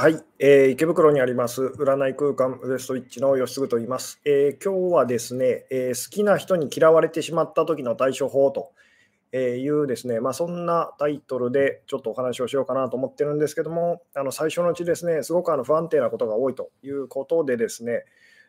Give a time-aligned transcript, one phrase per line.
[0.00, 8.70] はい、えー、池袋にあります占い空間ウエストウィッチの吉嗣と言います、えー、今日はですね、えー、好きな人に嫌われてしまった時の対処法と
[9.36, 18.04] いうですね、まあ、そんなタイトルでちょっとお話をしようかなと思ってるんですけども、あの最初のうちですね、すごくあの不安定なことが多いということでですね、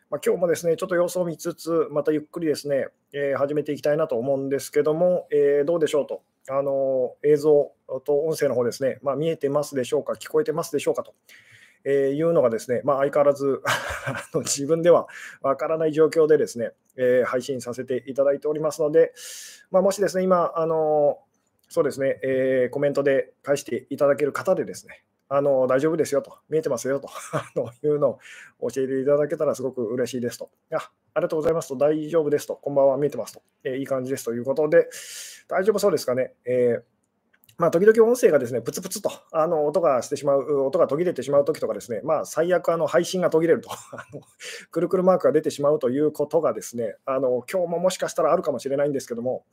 [0.08, 6.22] まあ、今日もですね、ちょっと様子を見つつ、またゆっくりですね、え始めていきたいなと思うんですけども、えどうでしょうと。
[6.48, 7.72] あの映像
[8.04, 11.14] と音声の方ですね、まあ、見えてますでしょうか、聞こえてますでしょうかと。
[11.84, 13.62] えいうのがですね、まあ、相変わらず
[14.44, 15.08] 自分では
[15.40, 19.14] わからない状況でですね、えー、配信させていただいておりますので、
[19.70, 21.20] まあ、もしですね、今、あの
[21.68, 27.08] そうですね、えー、コメントで返していただける方でですね、あの大丈夫ですよと、見えてますよと
[27.86, 28.18] いうの
[28.58, 30.50] を教えていただけたらすごく嬉しいですと。
[30.72, 34.32] あありがとうございますと、大丈夫ですと、こんばんは、見えてますと、えー、いい感じですと。
[34.32, 34.88] いうことで、
[35.48, 36.34] 大丈夫そうですかね。
[36.44, 36.82] えー
[37.60, 39.12] まあ、時々音声がですね、プツプツと。
[39.32, 43.68] あの音がしてしまう、音が途切れてしまうときとかですね、まあ、最悪あの配信が途切れると。
[43.92, 44.22] あの、
[44.70, 49.44] くるくるマークが出てしまうということがですね、あの今日ももしかしたらあるかもしれないんですけども、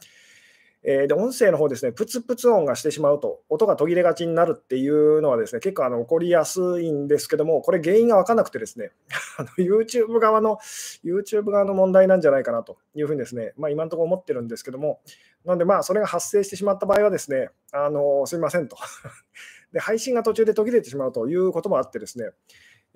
[0.89, 8.91] えー、で音声の方ですね、プツプツ音がしてしまうと、音が途切れがちになるっていうのはですね、結構あの起こりやすいんですけども、これ原因が分からなくてですね、
[9.59, 10.59] YouTube 側の、
[11.03, 15.01] YouTube 側の問題なんじゃないかなというふうにですね、まあ、今のところ思ってるんですけども、
[15.43, 18.77] なのでまあ、それが発生してしまった場合はですね、あのすみませんと
[19.73, 19.81] で。
[19.81, 22.29] 配信が途中で途切れてしまうということもあってですね、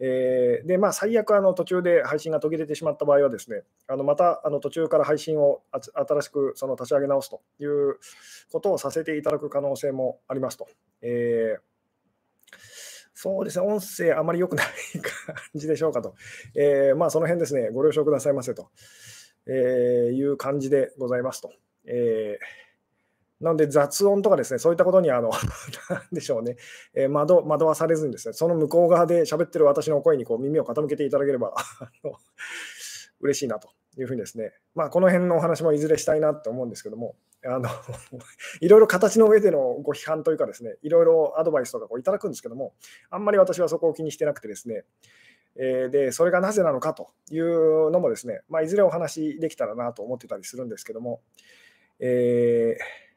[0.04, 8.00] えー、で、まあ、最悪あの途中で配信が途切れてしまった場合はですね、あのまたあの途中から配信を新しくその立ち上げ直すという
[8.52, 10.68] ことをさせていただく可能性もありますと。
[11.04, 11.62] えー、
[13.14, 14.68] そうですね、音声あまり良くない
[15.00, 16.16] 感じでしょうかと。
[16.56, 18.70] えー、まあ、その辺ですね、ご了承くださいませと、
[19.46, 21.54] えいう感じでございますと。
[21.86, 22.71] えー
[23.42, 25.32] なので雑音とかですね、そういったことにあの
[25.90, 26.58] なんでしょうね、
[26.94, 31.54] えー、惑惑わされずにですね、その向こう側で喋ってる私の声にこう耳を傾けていただければ
[33.20, 37.68] 嬉しいなというふうにですね、まあ、この辺のお話もいずれしたいなと思うんですけども、あの
[38.62, 42.76] いろいろ形の上でのご批判というかですね、いろいろアドバイスとかこういただくんですけども、
[43.10, 44.86] あんまり私はそこを気にしてなくてですね、
[45.56, 51.22] えー、でそれがなぜなのかというのもですね、まあ、いずれお話できたらなと思ってたりするんですけども、
[52.00, 53.11] えー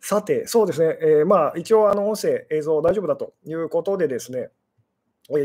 [0.00, 4.50] さて、そうですね、えー、まあ、一応、あの音声、映像大丈夫だということでですね、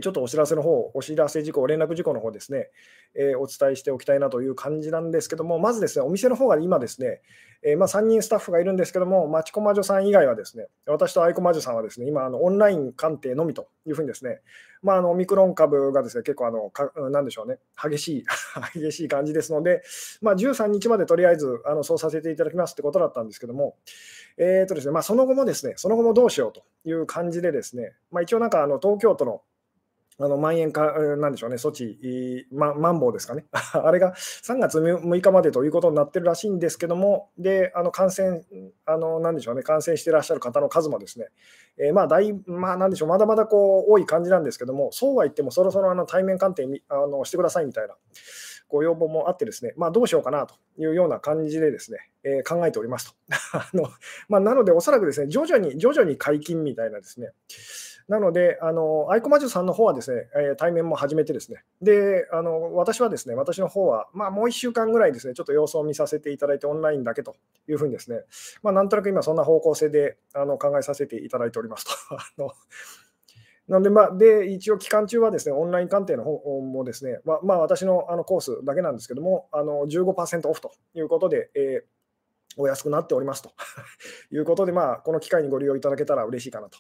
[0.02, 2.70] ちょっとお知らせの方、お知らせ事項、連絡事項の方ですね、
[3.14, 7.22] えー、お伝えしておきたいなという感じなんですけども、まずですね、お店の方が今ですね、
[7.64, 14.42] えー、まあ、3人スタッフがいるんですけども、町子魔女さん以外はですね、私と愛子魔女さんはですね、今、あのオンライン鑑定のみというふうにですね、
[14.82, 18.26] まあ、あのオミクロン株がですね、結構あのか、なんでしょうね、激しい、
[18.80, 19.84] 激しい感じですので、
[20.22, 23.78] まあ、13日までとりあえずあのそうさせていただきますってことだったんですけども、
[24.38, 29.42] えーとですねまあ、その後もですね、その後もどうしようという感じでですね、まあ、一応なんかあの東京都の
[30.18, 33.46] あの、まん延か、なんでしょうね、措置、ま、マンボウですかね。
[33.74, 38.44] あれが3月6日までということになってるらしいんですけども、で、あの、感染、
[38.86, 41.28] あの、なんでしょうね、感染してらっしゃる方の数もですね、
[41.78, 47.96] えー、まあ、大、まあ、なんでしょう、まだまだこう、多い感じなんですけども、そうは言っても、そろそろあの対面鑑定あのしてくださいみたいな。
[48.68, 53.16] ご要望もあってですね、まあ、どうしようかなというような感じでですね、えー、考えておりますと。
[53.58, 53.90] あの
[54.28, 57.32] まあ、なので、おそらくですね、徐々に、徐々に解禁みたいなですね、
[58.08, 67.36] なので、あの、アイコマジュさんの方はですね、え、対面も始めてですね、で、あの、私はですね、私の方は、まあ、もう1週間ぐらいですね、ちょっと様子を見させていただいて、オンラインだけと
[67.68, 68.22] いうふうにですね、
[68.62, 71.92] まあ、なんとなく今、そんな方向性であの考えさせていただいておりますと。
[72.16, 72.52] あの
[73.68, 81.96] なので、まあ、で、一応期間中はですね、オンライン鑑定の方もですね、まあ、まあ、私のあのコースだけなんですけども、あの15%オフということで、えー
[82.58, 83.52] お安くなっておりますと。
[84.32, 86.78] いうことで、まあ、この機会にご利用いただけたら嬉しいかなと。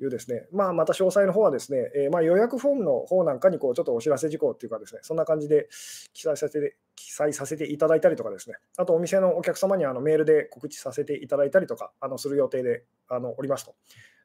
[0.00, 5.68] いうですね、まあ、また詳細の方はですね、えー、まあ予約フォームの方なんかにこうちょっとお知らせ事項っていうかですね、そんな感じで
[6.12, 13.74] 記載させて記載させていただいたりとかですね、あとお店のお客様にあのメールで告知させていただいたりとかあのする予定であのおりますと。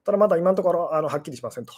[0.05, 1.73] ただまだ今のところあのはっきりしませんと。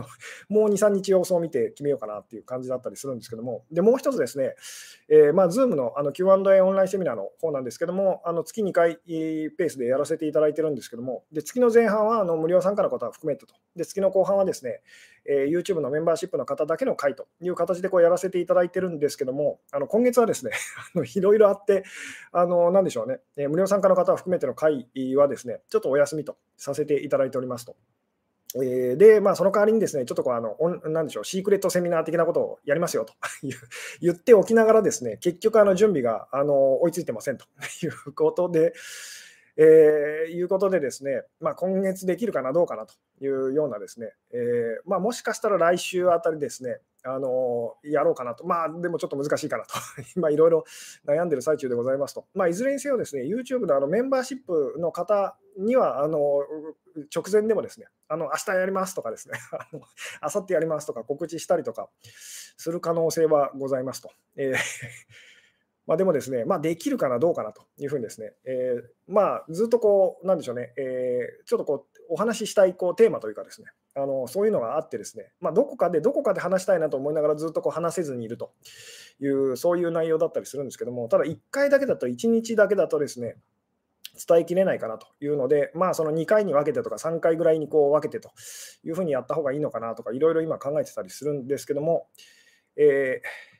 [0.48, 4.54] もう2、3日様子を見て決めようかなっていう感じだったりするんですけども、でもう一つですね、
[5.08, 14.82] えー、まあ、Zoom のあの Q&A オンラインセミナーの方なんですけども、あの月2回ペースでやらせていただいてるんですけども、で月の前半はあの無料参加の方は含めてと、で月の後半はですね、
[15.32, 20.50] えー、YouTube のメンバーシップの方だけの会という形でこうやらせていただいてるんですけども、あの今月はですね、
[21.14, 21.84] いろいろあって、
[22.32, 27.76] あのなんでしょうね、えー、無料参加の方を含めての会はですね、ちょっとお休みとさせていただいておりますと。
[28.60, 30.56] え、で、まあ、その代わりにですね、ちょっとこうあの、
[30.90, 33.14] なんでしょう、シークレットセミナー的なことをやりますよと
[34.02, 37.44] 言っておきながらですね、結局、あの準備があの追いついてませんと
[37.86, 38.72] いうことで、
[39.56, 49.74] えー、いうことでですね、まあ、今月できるかな、どうかなというようなですね、えー、まあ、もしかしたら来週あたりですね、あのやろうかなと、まあ、でもちょっと難しいかなと、
[50.16, 50.64] 今、いろいろ
[51.06, 56.18] 悩んでる最中でございますと、まあ、いずれにせよ、ですね YouTube のあのメンバーシップの方には、あの
[57.14, 59.38] 直前でもですね、あの明日やりますとかですね、
[60.20, 61.88] あさってやりますとか告知したりとか
[62.56, 64.10] する可能性はございますと。
[64.36, 64.56] えー
[65.86, 78.52] まあ、でもですね、まあ、できるかな、どうかなというふうにですね、えー、まあ、ずっとこう、なんでしょうね、えー、ちょっとこう、お話ししたいこうテーマというかですね、あのそういうのがあってですね、まあ、どこかで、どこかで話したいなと思いながらずっとこう話せずにいると
[79.20, 83.36] いう、そういう内容だったりするんですけども、ただ1回だけだと、1日だけだとですね、
[84.28, 88.30] 伝えきれないかなというので、まあ、その2回に分けてとか3回ぐらいにこう分けてと
[88.84, 92.06] いうふうにやった方がいいのかなとか、いろいろ今考えてたりするんですけども、
[92.76, 93.59] えー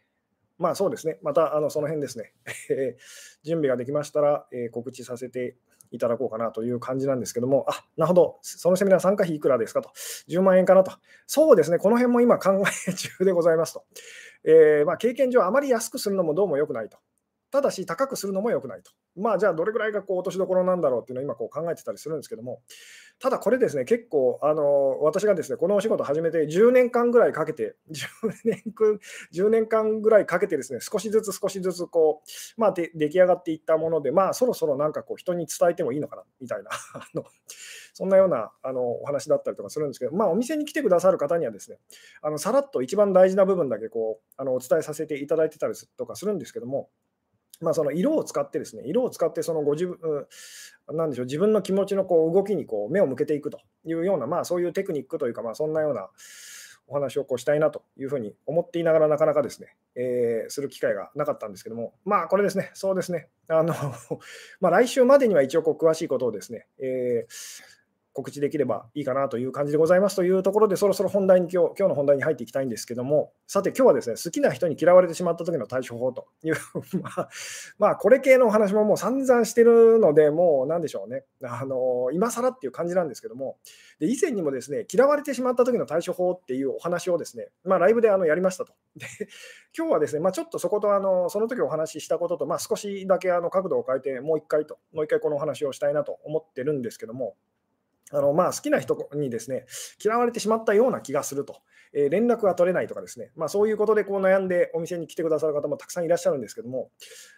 [0.61, 2.35] まあそうですね、またあのその辺ですね、
[3.43, 5.57] 準備ができましたら、えー、告知させて
[5.91, 9.91] いただこうかなという感じなんですけども、あなるほど、そのセミナー参加費いくらですかと、
[10.29, 10.93] 10万円かなと、
[11.27, 13.85] そうですね、この辺も今考え中でございますと、
[14.45, 16.99] えー、まあ、経験上、あまり安くするのもどうも良くないと。
[17.51, 18.93] ただし、高くするのも良くないと。
[19.17, 22.63] まあ、じゃあ、どれぐらいがこう落としどころなんだろうっていうのを今こう考えてたりするんですけども、
[23.19, 28.63] ただこれですね、結構、あの私がですね、このお仕事始めて10年間ぐらいかけて、 10年
[29.35, 37.25] ,10 年間ぐらいかけてですね、少しずつ少しずつこう、まあ、で出来上がっていったもので、まあ、そろそろなんかこう人に伝えてもいいのかなみたいな あの、
[37.93, 41.79] そんなようなあのお話だったりとかするんですけど、まあ、お店に来てくださる方にはですね、
[42.23, 46.89] あのさらっと一番大事な部分だけこうあのお伝えさせていただいてたりとかするんですけども、
[47.61, 50.27] まあ、その色を使ってですね、色を使ってそのご自分、
[50.93, 56.09] なんでしょう、自分の気持ちのこう動きにこう目を向けていくというような、まあ、そういうテクニックというか、まあ、そんなような
[56.89, 63.75] お話をこうしたいなというふうに思っていながら、なかなかですね、えー、する機会がなかったんですけども、まあ、これですね、そうですね、あの
[64.61, 67.80] まあ、来週までには一応こう詳しいことをですね、えー
[68.13, 76.55] 告知できればいいかなという感じでございますというところで、そろそろ本題に今日今日の本題に入っていきたいんですけども、さて、今日はですね、好きな人に嫌われてしまった時の対処法という
[77.01, 77.29] まあ、
[77.79, 83.59] まあ、これ系のお話ももう散々してるので、もうなんでしょうね、あの今更っていう感じなんですけども、
[84.01, 88.73] で以前にもですね、嫌われてしまった時の対処法っていうお話をですね、まあ、ライブであのやりましたと。
[88.97, 89.07] で
[89.77, 97.37] 今日はですね、まあ、ちょっとそことあのその時お話ししたことと、まあ、少しだけあの角度を変えて、もう一回と、もう一回このお話をしたいなと思ってるんですけども、
[98.13, 99.67] あのまあ、好きな人にですね
[100.03, 101.59] 嫌われてしまったような気がすると、
[101.93, 106.91] え、連絡が取れないとかですね、まあ、そういうことでこう悩んでお店に来てくださる方もたくさんいらっしゃるんですけども、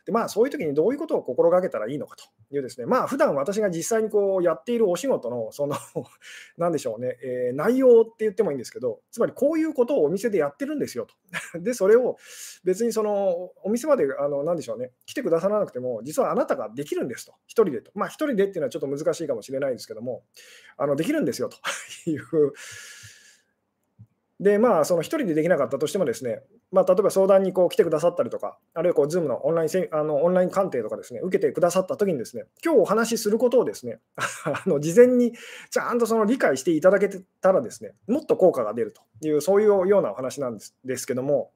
[0.05, 5.77] でまあ、そういう時にどういうことを心がけたらいいのかというですね、まあ普段私が実際にこうやっているお仕事のその
[6.59, 11.15] なんでしょうね、えー、内容って言ってもいいんですけど、つまりこういうことをお店でやってるんですよと。
[11.59, 12.17] で、それを
[12.65, 17.91] 別にそのお店まであのなんでしょうね、来てくださらなくても、実はあなたができるんですと、1人でと。
[17.95, 20.25] まあ1人でっていうのはちょっと難しいかもしれないですけども、
[20.77, 21.57] あのできるんですよと
[22.11, 22.23] いう。
[24.43, 26.41] で、まあ、その1人でできなかったとしてもですね、
[26.73, 34.01] まあ、例えば相談にこう来てくださったりとか、あるいはこう Zoom のオンラインせあのオンライン鑑定とかですね、受けてくださったときにですね、今日お話しすることをですね、
[34.45, 35.33] あの事前に
[35.71, 37.09] ちゃんとその理解していただけ
[37.41, 41.53] たらですね、もっと効果が出るという、そういうようなお話なんですですけども、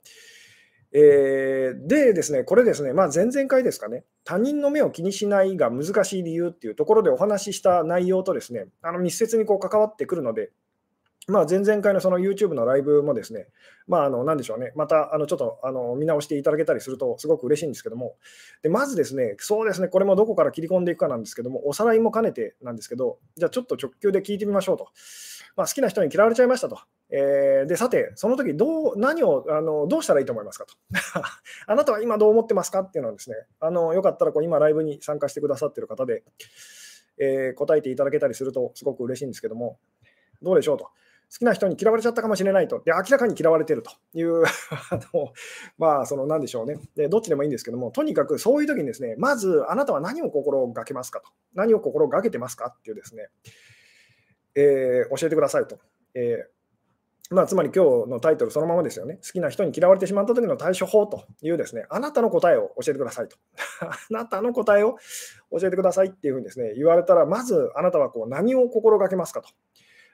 [0.93, 10.51] えー、でですね、これですね、まあ、前々回ですかね、他人の目を気にしないが難しい理由っていうところでお話しした内容とですね、あの密接にこう関わってくるので、
[11.29, 13.49] まあ、前々回のその YouTube のライブもですね、
[13.89, 18.15] まあ、あの、なんでしょうね、また、あの、ちょっと、あの、見直していただけたりすると、すごく嬉しいんですけども、
[18.63, 24.87] で、まずですね、そうですね、これもどこから切り込んでいくかなんですけども、おさらいも兼ねてなんですけど、じゃあちょっと直球で聞いてみましょうと。
[25.56, 26.79] まあ、好きな人に嫌われちゃいましたと。
[27.11, 30.75] えー、で、さて、その時どう、何を、あの、どうしたらいいと思いますかと。
[31.67, 36.23] あなたは今どう思ってますかっていうのはですね、あの、よかったら、こう、今ライブに参加してくださってる方で、
[37.19, 39.79] えー、答えていただけたりすると、すごく嬉しいんですけども、
[40.43, 40.91] どうでしょうと。
[41.33, 42.81] 好きな人に嫌われちゃったかもしれないと。
[42.85, 44.45] で、明らかに嫌われてるという
[44.91, 45.33] あの、
[45.77, 47.09] まあ、その、なんでしょうねで。
[47.09, 51.29] どっちでもいいんですけども、とにかくそういう時にですね、まず、あなたは何を心がけますかと。
[51.55, 53.29] 何を心がけてますかっていうですね、
[54.55, 55.79] えー、教えてくださいと。
[56.15, 59.17] えー、まあ、つまり今日のタイトルそのままですよね。
[59.17, 63.37] 好きな人に嫌われてしまった時の対処法というですね、あなたの答えを教えてくださいと。
[63.83, 64.97] あなたの答えを
[65.51, 69.49] 教えてくださいっていうふうにですね、言われたら、まずあなたはこう何を心がけますかと。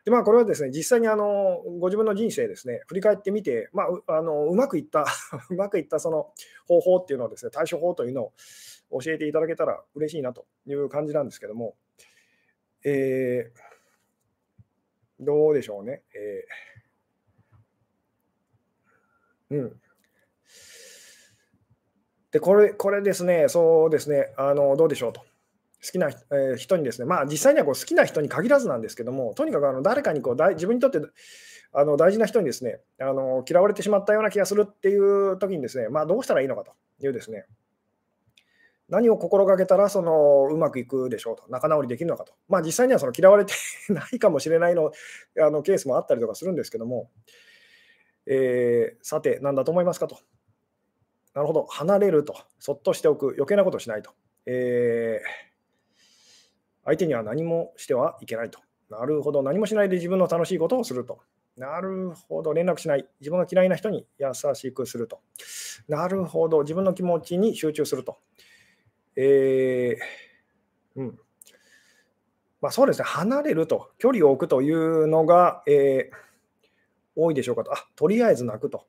[0.04, 5.06] でまあ、これはですね、実際にあのご自分の人生ですね、振り返ってみて、まあ、あのうまくいった
[5.49, 6.32] うまくいったその
[6.66, 8.32] 方法っていうのをですね、対処法というのを
[9.00, 11.76] 教えていただけたら嬉しいなという感じなんですけども、
[12.85, 16.02] えー、どうでしょうね。
[16.16, 19.80] えー、うん。
[22.32, 25.23] で、これ、これですね、そうですね、あのどうでしょうと。
[25.84, 26.10] 好きな
[26.56, 31.00] 人にですね、まあ、実際にはこう好きな人に限らずなんですけども、とにかくあの誰かにこう大自分にとって
[31.72, 36.72] あの大事な人にですねあの嫌われてしまったような気がするっていう時にですね、まあ、どうしたらいいのかと
[37.04, 37.46] いうですね、
[38.88, 43.54] 何を心がけたらそのうまくいくでしょうと、仲直りできるのかと、まあ、実際にはその嫌われて
[43.88, 44.92] ないかもしれないの
[45.40, 47.10] あのケースもあったりとかするんですけども、
[48.26, 50.18] えー、さて、何だと思いますかと。
[51.34, 54.12] なるほど、離れると、そっとしておく、余計なことしないと。
[54.44, 55.51] えー、
[56.84, 58.60] 相手には何もしてはいけないと。
[58.90, 61.20] なるほど、何もしないで自分の楽しいことをすると。
[61.56, 63.06] なるほど、連絡しない。
[63.20, 65.20] 自分が嫌いな人に優しくすると。
[65.88, 68.18] なるほど、自分の気持ちに集中すると。
[69.16, 71.18] えー、うん。
[72.60, 76.16] まあそうですね、離れると、距離を置くというのが、えー、
[77.16, 77.72] 多いでしょうかと。
[77.72, 78.86] あ、とりあえず泣くと。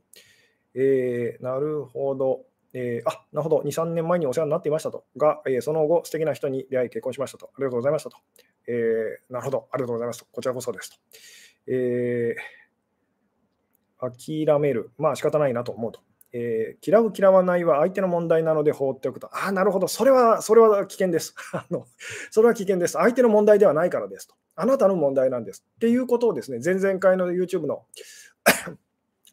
[0.76, 2.46] えー、なるほど。
[2.74, 3.62] えー、あ、なるほど。
[3.62, 5.06] 2、3年前にお世話になっていましたと。
[5.16, 7.48] が、えー、その後、素敵な人に出会い、結婚しましたと。
[7.48, 8.18] ありがとうございましたと。
[8.68, 9.68] えー、なるほど。
[9.72, 10.26] ありがとうございますと。
[10.32, 10.98] こちらこそですと。
[11.68, 14.92] えー、諦める。
[14.98, 16.02] まあ、仕方ないなと思うと。
[16.34, 19.28] えー、嫌う、嫌わないは相手の問題なので放っておくと。
[19.28, 19.88] ああ、なるほど。
[19.88, 21.36] それは、それは危険です。
[21.54, 21.86] あの
[22.32, 22.94] それは危険です。
[22.94, 24.34] 相手の問題ではないからですと。
[24.56, 25.64] あなたの問題なんです。
[25.76, 27.86] っていうことをですね、前々回の YouTube の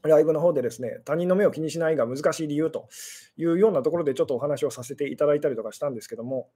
[0.02, 2.88] ライブの方でですね、他人の目を気にしないが難しい理由と
[3.36, 6.48] いうようなところでちょっとお話をさせていただいたりとかしたんですけども、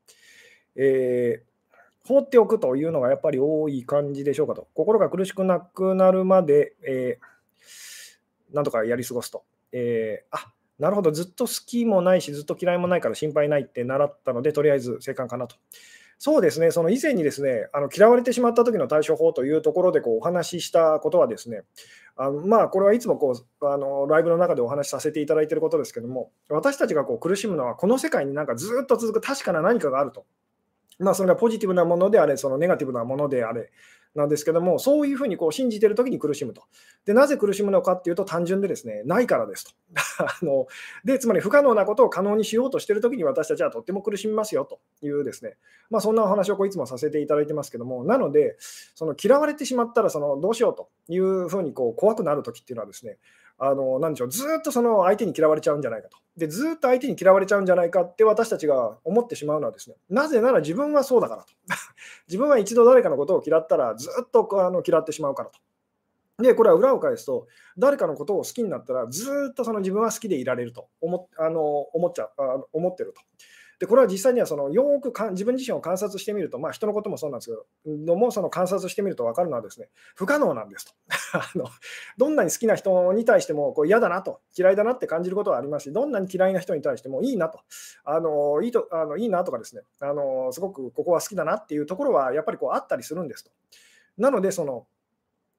[0.77, 4.69] えー、放っておくというのがやっぱり多い感じでしょうかと。
[4.75, 9.45] 心が苦しくなくなるまで、えー、なんとかやり過ごすと。
[9.73, 15.57] えー、あなるほど、ずっと好きもないし、ずっと嫌いもないから心配ないって習ったので、とりあえず生還かなと。
[16.19, 21.63] そうですね、その以前にですね、あの嫌われてしまった時の対処法というところでこうお話ししたことはですね、
[22.17, 30.25] あのまあ、これはいつもこうあのライブの中でお話しさせていただいていることですけども、私たちがこう苦しむのは、この世界になんかずっと続く確かな何かがあると。
[30.99, 33.71] まあ、それがポジティブなものであれ、そのネガティブなものであれ、
[34.15, 36.63] なんですけども、そういうふうにこう信じてるときに苦しむと。
[37.05, 39.73] で、なぜ苦しむのかっていうと、単純でですね、ないからですと。
[40.25, 40.69] あの
[41.05, 45.57] で、つまり不可能なことを可能にしようとしてるときに私たちはとっても苦しみますよというですね、
[45.91, 48.57] まあ、そんなお話をこういつもさせていただいてますけども、なので、
[48.95, 53.19] その嫌われてしまったらそのどうしようというふうにこう怖くなるときっていうのはですね、
[53.59, 61.49] あのなんでしょうずっとその相手に嫌われちゃうんじゃないかとで、ずっと相手に嫌われちゃうんじゃないかって私たちが思ってしまうのはですね、なぜなら自分はそうだからと。
[62.27, 65.59] 自分は一度誰かのことを嫌ったらずっとあの嫌ってしまうからと。
[66.43, 67.47] で、これは裏を返すと、
[67.79, 73.23] 誰かのことを好きになったらずっとその自分は好きでいられると思あの思っちゃあ思ってると。
[73.79, 77.51] でこれは実際にはそのよくか自分自身を観察してみると、まあ、人のこともそうなんです
[77.85, 80.93] けど、もその観察してみると分かるのはですね、不可能なんですと。
[81.39, 81.67] あの
[82.17, 87.61] どんなに好きな人に対してもこう嫌だなと、嫌いだなって感じることはありますし、どんなに嫌いな人に対してもいいなと、
[88.05, 93.51] あのいいとあのいいなとかですねあの、すごくここは好きだなっていうところはやっぱりこうあったりするんですと。
[94.19, 94.87] なので、その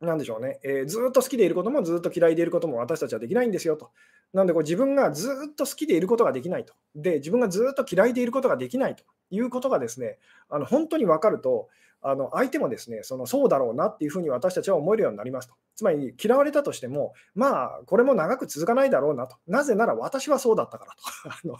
[0.01, 3.91] なんでしょうね、えー、ずっと好きでいることもずっと嫌いでいることも私たちはできないんですよと。
[4.33, 6.73] なんでこう自分がずっと好きでいることができないと。
[6.95, 10.17] で、自分がずっと嫌いでいることができないということがですね、
[10.49, 11.69] あの本当に分かると、
[12.01, 15.55] あの相手もですねそのそうだろうなっていうふうに私たちは思えるようになりますと。
[15.75, 19.35] つまり嫌われたとしても、まあ、これも長く続かないだろうなと。
[19.45, 20.99] なぜなら私はそうだったからと。
[21.29, 21.57] あの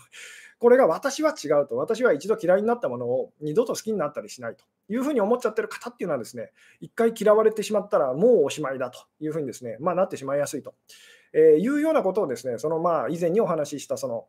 [0.57, 1.75] これが私は違うと。
[1.75, 10.75] 私は一度嫌いになったものを二度と好きになったりしないというふうに思っちゃってる方っていうのはですね、一回嫌われてしまったらもうおしまいだというふうにですね、まあ、なってしまいやすいと、
[11.33, 14.27] えー、いうようなことをですね、そのまあ以前にお話ししたその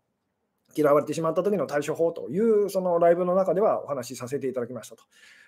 [0.77, 5.05] 嫌われてしまった時の対処法というそのライブの中ではお話しさせていただきましたと。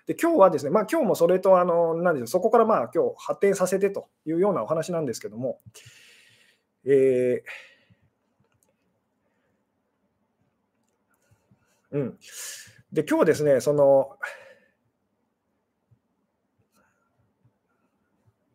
[0.06, 5.60] で今日はですね、まあ、今日もそれとあの何でしょうそこからまあ今日発展させてというようなお話なんですけども、
[6.84, 12.18] えー、うん、
[12.92, 14.16] で今日ですね、その、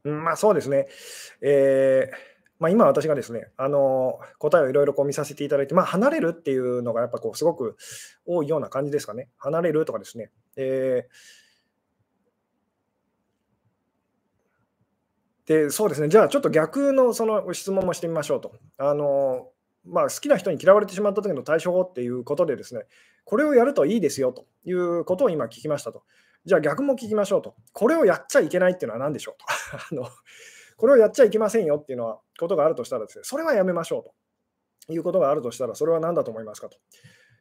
[0.04, 0.88] まあそうですね、
[1.42, 2.33] えー
[2.64, 7.76] まあ、今私がですね、あの答えをいろいろこう見させていただいて、まあ、離れるっていうのがやっぱこうすごく
[8.26, 9.28] 多いような感じですかね。
[9.36, 10.32] 離れるとかですね。
[10.56, 18.54] えー、でそうですね、じゃあちょっと逆のその質問もしてみましょうと。
[18.78, 19.50] あの
[19.86, 22.84] まあ、好きな人に嫌われてしまった時の対処法っていうことでですね、
[23.26, 26.04] これをやるといいですよということを今聞きましたと。
[26.46, 27.56] じゃあ逆も聞きましょうと。
[27.74, 29.46] これをやっちゃいけないっていうのは何でしょうと。
[30.00, 30.10] あの
[30.78, 34.04] これをやっちゃいけませんよっていうのはことがあるとしたらですね、それはやめましょう
[34.88, 36.78] ということがあるとしたら、それは何だと思いますかと。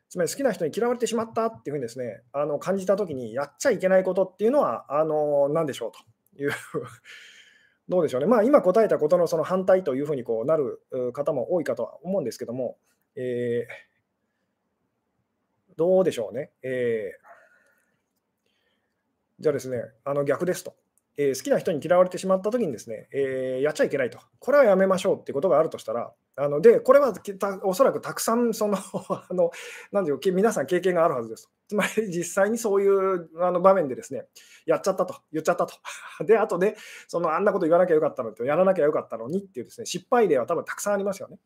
[0.08, 6.52] つまり好きな人に嫌われてしまったっていうふうにですね、あの感じたときにやっちゃいけないことっていうのは、あの何でしょうという
[7.88, 8.26] どうでしょうね。
[8.26, 10.82] まあ今答えたことのその反対というふうにこうなる
[11.14, 12.76] 方も多いかとは思うんですけども、
[13.16, 16.50] えー、どうでしょうね。
[16.62, 17.22] えー
[19.42, 20.76] じゃあですね、あの逆ですと。
[21.16, 24.18] えー、好きな人に嫌われてしまったときにですね、えー、やっちゃいけないと。
[24.38, 27.12] これはやめましょうってことがあるとしたら、あので、これは
[27.64, 28.78] おそらくたくさん、その、
[29.10, 29.50] あの、
[29.90, 34.26] なんていう皆さん経験があるはずですつまり実際にそういうあの場面でですね、
[34.66, 35.74] やっちゃったと、言っちゃったと。
[36.24, 36.76] で、後で、
[37.08, 41.38] そのあんなこと言わなきゃよかったのと、やらなきゃよかったのにっていうですね、失敗例は多分たくさんありますよね。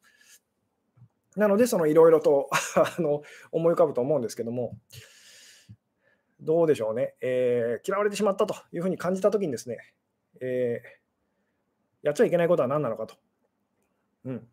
[1.37, 4.77] なので、そのいろいろと あの思い浮かぶと思うんですけども、
[6.41, 9.79] どうでしょうね、えー、嫌われてしまったというふうに感じたときにですね、
[10.41, 13.17] えー、やっちゃいけないことは何なのかと。
[14.27, 14.49] うん。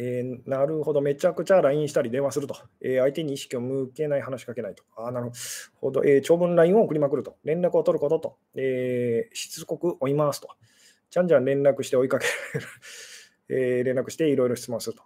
[0.00, 5.32] えー、なるほど、めちゃくちゃ LINE したり電話すると、えー、相手に意識を向けない話しかけないと、あなる
[5.80, 10.50] ほど、えー、長文 LINE を送りまくると、連絡を取ることと、えしつこく追い回すと、
[11.10, 15.02] じゃんじゃん連絡して追いかけられる、え連絡していろいろ質問すると。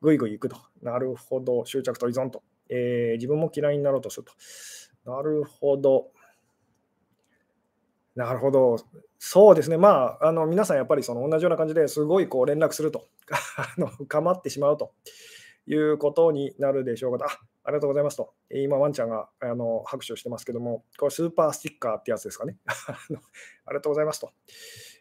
[0.00, 0.56] ぐいぐい行くと。
[0.82, 1.64] なるほど。
[1.64, 2.42] 執着と依存と。
[2.68, 4.26] えー、自分も嫌いになろうとする
[5.04, 5.10] と。
[5.10, 6.10] なるほど。
[8.14, 8.76] なるほど。
[9.18, 9.76] そうですね。
[9.76, 13.06] まあ、あの皆さんやっぱりその同じような感じですごいこう連絡すると、
[13.56, 14.92] あの構ってしまうと
[15.66, 17.26] いうことになるでしょうか。
[17.26, 18.32] あありがとうございますと。
[18.50, 22.58] 今、ワンちゃんがあの拍手をしてますけども、これスーパースティッカーってやつですかね。
[22.66, 24.30] ありがとうございますと、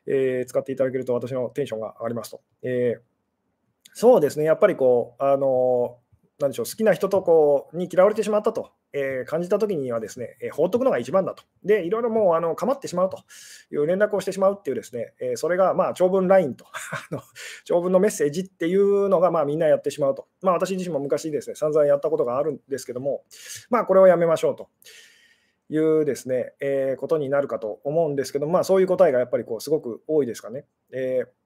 [0.06, 2.42] えー、使っていただけると私のテンションが上がりますと。
[2.62, 3.19] えー
[4.00, 5.98] そうですね、やっぱりこう、あの
[6.40, 11.44] なんでしょう、好きな人とこうに嫌われてしまったと、えー、感じたときにはですね、えー、放っとくのが一番だと。
[11.66, 13.18] で、いろいろもうあの構ってしまうと
[13.74, 16.66] いう連絡をしてしまうっていうですね、えー、それがまあ長文 LINE と
[17.66, 20.28] 長文のメッセージっていうのがまあみんなやってしまうと。
[20.42, 23.26] まあ私自身も昔ですね、散々やったことがあるんですけども、
[23.70, 24.70] まあこれをやめましょうと。
[25.72, 30.66] いうですね、えことになるかと思うんですけど、まあそういう答えがやっぱりこうすごく多いですかね。
[30.94, 31.39] えー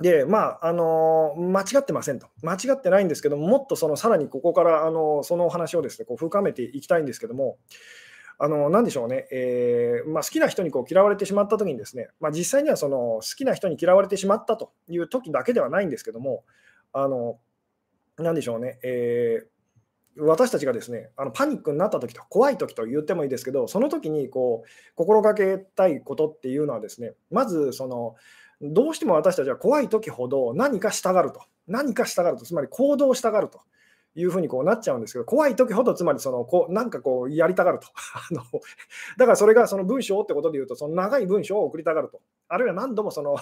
[0.00, 2.28] で、まあ、あの間違ってませんと。
[2.42, 7.58] 間違ってないんですけども、もっとそのさらにここから、あのそのお話をですね、こう深めていきたいんですけども、
[8.38, 16.44] あの何でしょうね、えー、まあ、好きな人にこう嫌われてしまったときにですね、まあ、実際にはその好きな人に嫌われてしまったという時だけではないんですけども、
[16.92, 17.38] あの
[18.16, 28.14] 何でしょうね、えー、私たちがですねあのパニックになった時と怖い時と言ってもいいですけど、その時にこう心がけたいことっていうのはですね、まずその
[28.60, 31.42] どうしても私たちは怖い時ほど何かしたがると。
[31.66, 33.60] 何かしたがると、つまり行動したがると
[34.14, 37.86] いうふうにこうなっちゃうんですけど、怖い時ほどつまりそのこうなんかこうやりたがると。
[38.14, 38.42] あの
[39.16, 42.20] だからそれがその文章ってことで言うと、その長い文章を送りたがると。
[42.48, 43.36] あるいは何度もその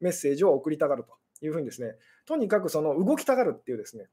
[0.00, 4.08] メッセージを送りたがるというふうにですね、とにかくその動きたがるっていうですね、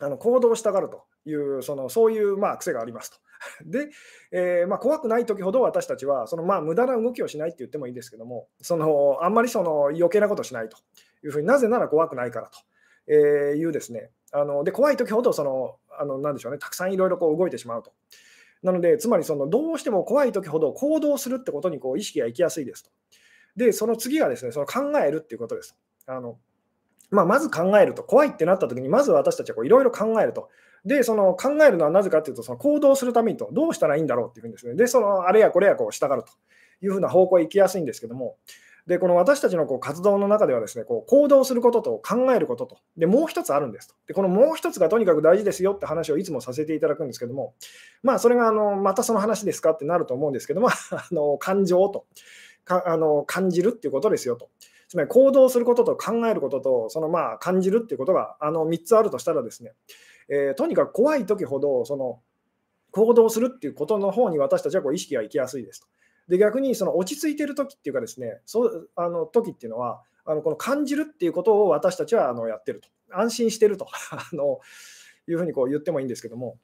[0.00, 3.18] あの行動したがるというそのそういうまあ癖がありますと。
[3.64, 3.90] で、
[4.32, 10.76] えー、まあ、怖くない時ほど私たちはそのまあ無駄な動きをしないって言ってもいいですけどもそのあんまりその余計なことしないと
[11.24, 12.50] いうふうになぜなら怖くないから
[13.06, 17.92] というですねあので怖い時ほどそのあのなんでしょうねたくさんいろいろこう動いてしまうと。
[18.62, 22.90] なので、つまりそのどうしても怖い時ほど行動するってことにこう意識がいきやすいですと。
[23.56, 25.76] で、その次がですね、その考えるっていうことです。
[26.06, 26.38] あの
[27.10, 30.48] まあ、まず考えると、怖いってなった時に、まず私たちはいろいろ考えると。
[30.84, 36.32] で、その考えるのはなぜかというと、その行動するためにと、どうしたらいいんだろうっていうふうにですね、で、そのあれやこれやこう従うと。
[36.82, 38.36] いうふうな方向へ行きやすいんですけども、
[38.86, 43.94] で、この私たちのこう活動の中ではですね、こう行動することと考えることと、で、もう一つあるんですと。
[44.08, 47.54] で、このもう一つがとにかく大事ですよって話をいつもさせていただくんですけども、
[48.02, 52.06] まあ、それがあのまたその話ですかってなると思うんですけども、 あの感情と。
[52.64, 54.50] かあの感じるっていうことですよと。
[54.90, 59.70] つまり行動することと考えることと、そのまあ感じるっていうことがあの3つあるとしたらですね、
[60.28, 62.20] えー、とにかく怖い時ほどその
[62.90, 65.86] 行動するっていうことの方に私たちはこう意識が行きやすいですと。
[66.26, 72.88] で逆にその落ち着いてる時っていうかですね、そうあの時っていうのはあのこの感じるっていうことを私たちはあのやってると。
[73.12, 74.58] 安心してると あの
[75.28, 76.58] いうふうにこう言ってもいいんですけども、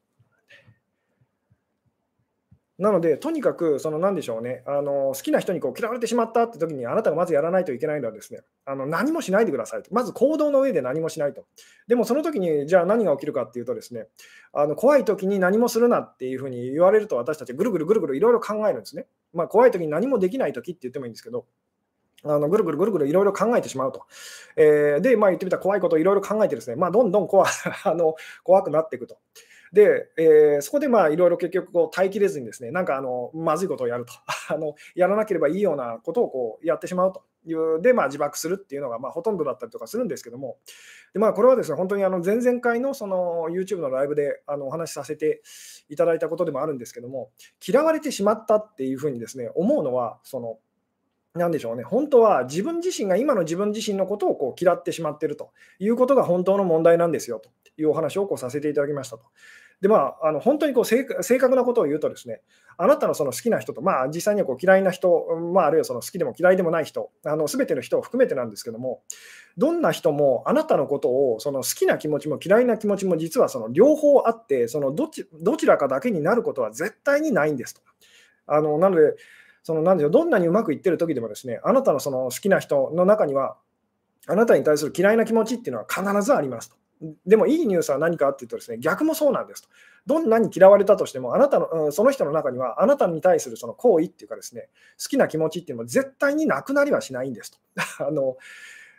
[2.79, 9.95] なので、とにかく、その何でしょうね、あの好きな人にこう嫌われてしまったって時に、あなたがまずやらないといけないのはですね、あの何もしないでくださいと。
[9.95, 11.47] まず行動の上で何もしないと。
[11.89, 14.09] でもその時に、じゃあ何が起きるかっていうとですね、
[14.53, 19.07] あの怖い時に何もするなっていうふうに言われると、私たちぐるぐるぐるぐるいろいろ考えるんですね。
[19.33, 21.47] まあ、怖い時に何もできない時って言ってもいいんですけど、
[22.25, 24.05] あのぐるぐるぐるぐるいろいろ考えてしまうと。
[24.57, 27.47] えー、で、まあ、言ってみたら怖いことをいろいろ考えてですね、まあ、どんどん怖
[27.85, 29.19] あの怖くなっていくと。
[29.77, 34.15] で、えー、そこでまあいろいろ結局こう耐えきれずにですね、なんかあのまずいことをやると。
[34.49, 40.57] あの、やらなければいいようなことをこうやってしまうという、で、まあ、自爆するっていうのがまあほとんどだったりとかするんですけども、
[41.12, 45.43] でまあ、これはですね、本当にあの前々回のその YouTube のライブであのお話しさせて
[45.91, 47.31] いただいたことでもあるんですけども、
[47.67, 50.59] 嫌われてしまったっていうふうにですね、思うのは、その、
[51.39, 59.25] なでしょうね、本当は自分自身が今の自分自身のことをこう嫌ってしまっているということが本当の問題なんですよというお話をこうさせていただきましたと。
[59.81, 62.41] で、まあ、あの本当にこう正確なことを言うとですね、
[62.79, 67.11] あなたのその好きな人と、まあ、実際にはこう嫌いな人、まあ、あるいはその好きでも嫌いでもない人、
[67.47, 69.03] すべての人を含めてなんですけども、
[69.59, 77.83] どんな人もあなたのことをその好きな気持ちも嫌いな気持ちも実はその両方あって、そのどちどちらかだけになることは絶対にないんですと。
[78.47, 79.15] あのなので、
[79.62, 83.57] そのなんでしょうどんなにうまくいってる時でもですね、あなたのその好きな人の中には、
[84.29, 86.77] あなたに対する嫌いな気持ちっていうのは必ずありますと。
[87.27, 89.69] でもいいニュースは何かっていうとですね、逆もそうなんですと。
[90.07, 94.69] どんなに嫌われたとしても、あなたの、その人の中には、あなたに対するその行為っていうかですね、
[95.03, 97.59] 好きな気持ちっていうのも絶対になくなりはしないんですと。
[98.07, 98.37] あの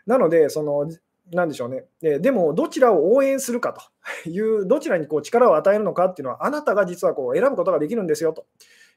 [0.06, 0.90] なので、その、
[1.32, 1.86] なんでしょうね。
[2.02, 3.82] ででも、どちらを応援するかと
[4.30, 8.46] いう、どちらにこう力を与えるのかっていうのは、あなたが実はこう選ぶことができるんですよと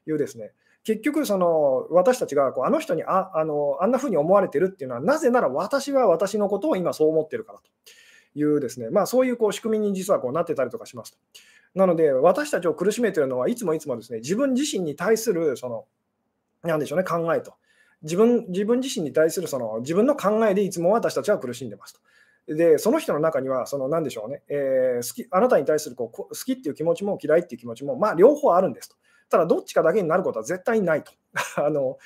[0.07, 0.51] いうですね、
[0.83, 7.65] 結局、その私たちがこうあの人にああのあんなふうに思われてるっていうのは、なぜなら私は私のことを今そう思ってるからと。
[8.35, 11.17] いうですね、まあ、そういうこう仕組みに実はこうなってたりとかしますと。
[11.75, 15.85] なので、私たちを苦しめているのはいつもいつもですね、自分自身に対するその、
[16.63, 17.53] なんでしょうね、考えと。
[18.01, 21.93] 自分自分自身に対するその自分の考えでいつも私たちは苦しんでます
[22.47, 22.55] と。
[22.55, 28.95] で、その人の中には、その何でしょうね、えー、好きあなたに対するこう好きっていう気持ちも嫌いっていう気持ちも、まあ、両方あるんですと。
[29.29, 31.13] ただ、どっちかだけになることは絶対にないと。
[31.55, 31.97] あの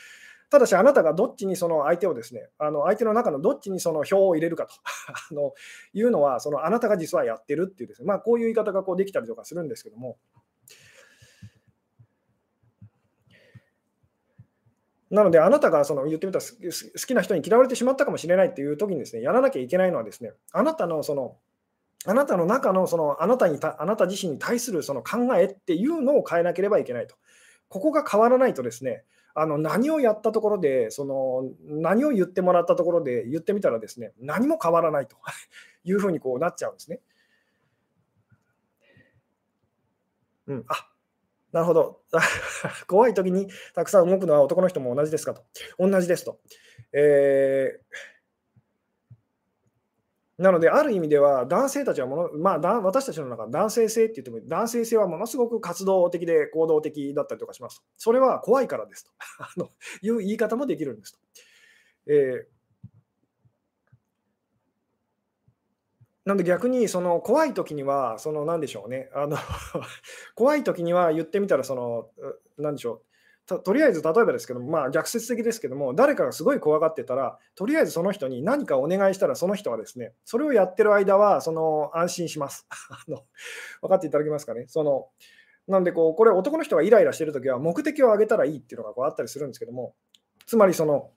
[0.49, 4.73] ただし、あなたがどっちにその相手をですね、あの相手の中のどっちにその票を入れるかと
[5.31, 5.53] あの
[5.93, 10.17] いうのは、そのあなたが実はやってるっていうですね、まあ、こういう言い方がこうできたりとかするんですけども。
[15.11, 21.37] なので、あなたがその言ってみたら好きな人に嫌われてしまったかもしれないっていう時にですね、やらなきゃいけないのはですね、あなたのその、
[22.07, 27.15] あなたの中のそのあなたにあなた自身に対するその考えっていうのを変えなければいけないと。
[27.67, 29.03] ここが変わらないとですね、
[29.35, 35.17] あの何をやったところで、その何を言ってもらったところで言ってみたらですね、何も変わらないと
[35.83, 37.01] いうふうにこうなっちゃうんですね。
[40.47, 40.89] うん、あ
[41.51, 42.01] なるほど。
[42.87, 45.43] 怖い時にたくさん動くのは男の人も同じですかと。
[45.77, 46.39] 同じですと。
[46.93, 48.14] えー
[50.37, 57.83] なので、ある意味では、男性たちはもの、まあ、私たちの中、男性性って言っても、男性性はものすごく活動的で行動的だったりとかしますと。
[57.97, 59.71] それは怖いからですと あの
[60.01, 61.19] いう言い方もできるんですと。
[62.07, 62.55] えー、
[66.25, 69.37] なので逆にその怖い時には、その何でしょうね、あの
[70.35, 72.09] 怖い時には言ってみたら、その
[72.57, 73.01] 何でしょう、
[73.45, 82.67] ととりあえず例えばですけども、まあ、逆説的ですけども、誰かがすごい怖がってたら、とりあえずその人に何かお願いしたら、その人はですね、それをやってる間はその安心します。
[82.89, 83.23] あの
[83.81, 84.65] 分かっていただけますかね？
[84.67, 85.09] その
[85.67, 89.95] なんでこう、これ、男の人がイライラしてるときは、目的を上げたらいいっていうのがこうあったりするんですけども、
[90.45, 91.09] つまりその、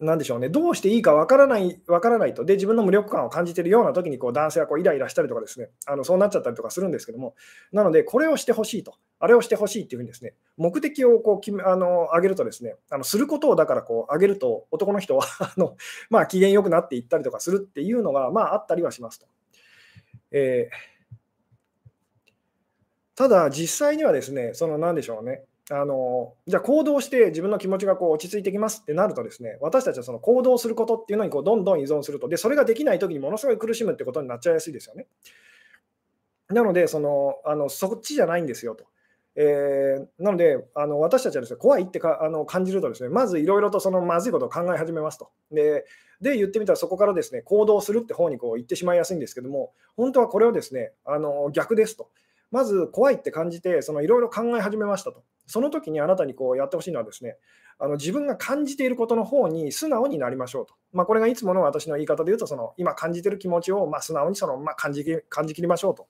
[0.00, 7.34] なんでしょうね、どうしていいかわからない、わからないと、で、自分の無力感を感じているような時にこに男性はこうイライラしたりとかですね、あのそうなっちゃったりとかするんですけども、
[7.72, 15.76] なので、これをしてほしいと、あれをしてほしいっていうふうにですね、目的をこう決めあの上げるとですね、あのすることをだからこう上げると、男の人は あの、
[16.10, 19.26] まあ、機嫌よくなっていったりとかするっていうのが、まあ、あったりはしますと。
[20.30, 21.16] えー、
[23.16, 35.06] ただ、実際にはですね、その何でしょうね、あのじゃあ行動して自分の気持ちがこう落ち着いてきますってなるとですね私たちはその行動することっていうのにこうどんどん依存するとでそれができない時にものすごい苦しむってことになっちゃいやすいですよね。
[36.48, 38.86] なのでそのあのそっちじゃないんですよと。
[39.36, 45.30] えー、なのであの私たちはですね怖いってかあの感じるとですねまずいろいろとそのまずいことを考え始めますと。
[45.52, 45.84] で
[46.22, 52.08] で言ってみたらそこからですね行動するって方にこう行ってしまいやすいんですけども本当はこれをですねあの逆ですと。
[52.50, 55.22] まず怖いって感じて、いろいろ考え始めましたと。
[55.48, 57.36] その時にあなたにこうやってほしいのはですね、
[57.78, 60.74] あの自分が感じていることの方に素直になりましょうと。
[60.92, 66.06] まあ、これがいつもの私の言い方で言うと、その今感じている気持ちをま素直にそのま感じ感じきりましょうと。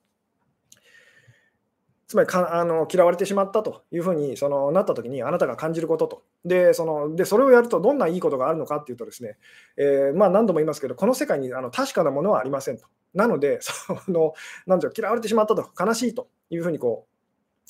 [2.08, 9.36] つまりかあの嫌われてしまったというふうにそのなったときにあなたが感じることとでそので、それをやるとどんないいことがあるのかっていうとですね、
[9.76, 12.86] えー、まあ、何度も言いますけど、この世界にあの確かなものはありませんと。
[13.12, 14.32] なので、その
[14.66, 17.17] なん嫌われてしまったと、悲しいというふうにこう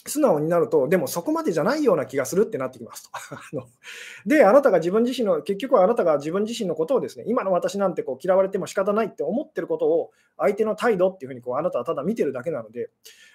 [0.08, 3.10] 素直になると、でもそこまでじゃないような気がするってなってきます
[3.52, 3.66] と。
[4.26, 12.90] で、あなたが自分自身の、結局はあなたが自分自身のことをですね、今の私なんてこう嫌われても仕方ないって思ってることを、相手の態度っていうふうにこうあなたはただ見てるだけなので、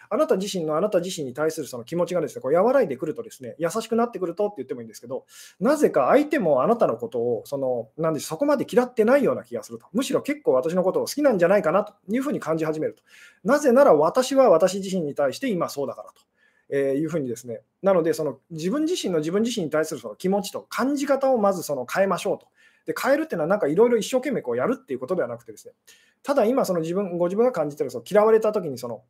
[0.09, 5.25] あなた自身のあなた自身に対するその気持ちがですね、こう和らいでくるとですね、優しくなってくるとって言ってもいいんですけど、
[5.59, 9.87] なぜか相手もあなたのことを、その、なんでそこまで嫌ってないような気がすると。
[9.91, 13.01] むしろ結構私のことを好きなんじゃないかなというふうに感じ始めると。
[13.43, 16.21] なぜなら私は私自身に対して今そうだからと。
[16.69, 22.47] えいうふうにですね、なので、その自分自身の自分自身に対するその気持ちと感じ方をまずその変えましょうと。
[22.85, 25.73] で変えるっていうのは、なんかいろいろ一生懸命こうやるっていうことではなくてですね、
[26.21, 29.03] ただ今、その自分ご自分が感じてるその嫌われた時にその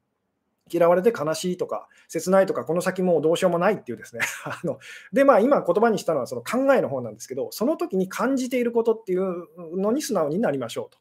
[0.72, 4.22] 嫌われて悲しいとか、切ないとか、この先もうどうしようもないっていうですね。
[4.46, 4.80] あの
[5.12, 10.98] で、まあ、今言葉にしたのはその考えの方なんですけど、その時に感じていることっていうのに素直になりましょうと。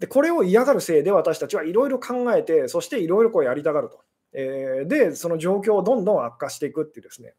[0.00, 4.00] で、これを嫌がるせいで私たちはいろいろ考えて、そしていろいろやりたがると。
[4.32, 7.34] えー、で、その状況をどんどん悪化していくっていうですね。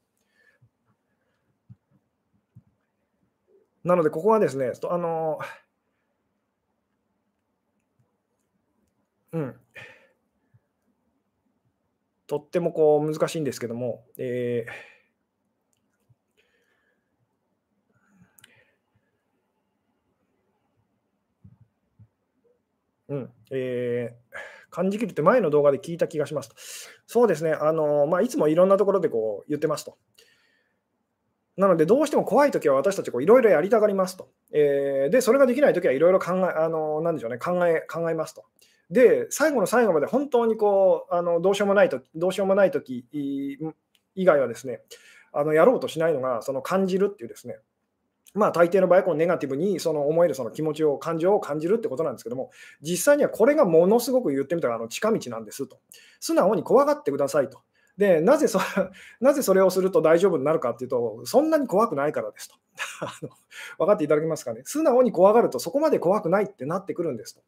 [3.84, 5.39] なので、ここはですね、あの、
[9.32, 9.56] うん。
[12.28, 26.55] とってもこう難しいんですけども、えー、うんえー、感じきるって前の動画で聞いた気がしますと。
[27.08, 29.97] そうですね、あのまあ、いつもいろんなところでこう言ってますと。
[31.58, 34.29] なので、どうしても怖いときは私たちいろいろやりたがりますと。
[34.53, 38.45] えー、で、それができないときはいろいろ考え、あのなんでしょうね、考え、考えますと。
[38.89, 43.05] で、最後の最後まで本当にこうあのどうしようもないとどうしようもないとき
[44.15, 44.82] 以外はですね、
[45.32, 47.58] あのやろうとしないのが、その感じるっていうですね、
[48.33, 55.79] まあ、大抵の場合、このネガティブにその思えるその気持ちを、感情を感じるってことなんですけども、実際にはこれがものすごく言ってみたらあの近道なんですと。
[56.19, 57.59] 素直に怖がってくださいと。
[57.97, 58.59] でなぜそ
[59.19, 62.55] なぜそれをすると大丈夫になるかっていうと、そんなに怖くないからですと。
[63.77, 64.61] 分かっていただけますかね？
[64.63, 67.41] 素直に怖がると、そこまで怖くないってなってくるんですと。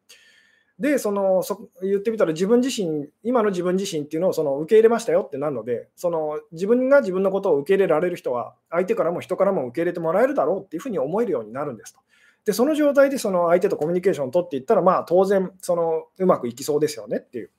[0.82, 12.00] で、そのそ言ってみたら自分自身、今の自分自身っていうのをその受け入れましたよってなるので、その自分が自分のことを受け入れられる人は、相手からも人からも受け入れてもらえるだろうっていうふうに思えるようになるんですと。
[12.46, 17.52] で、その状態でその相手とコミュニケーションを取っていったら、まあ当然、そのうまくいきそうですよねっていう。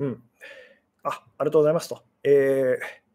[0.00, 0.22] うん。
[1.04, 2.02] あ、ありがとうございますと。
[2.24, 3.07] えー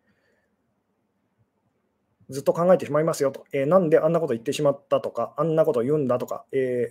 [2.30, 6.90] ずっと考えてしまいますよと、えー、なんであんなこと言ってしまったとか、あんなこと言うんだとか、え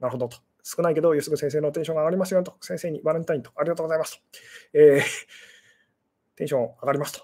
[0.00, 0.38] ー、なるほどと。
[0.62, 2.54] 少ないけど、ゆすぐ先生のテンションが上がりますよと。
[2.60, 3.52] 先生にバレンタインと。
[3.56, 4.20] ありがとうございますと。
[4.74, 5.02] えー、
[6.36, 7.20] テンション上がりますと。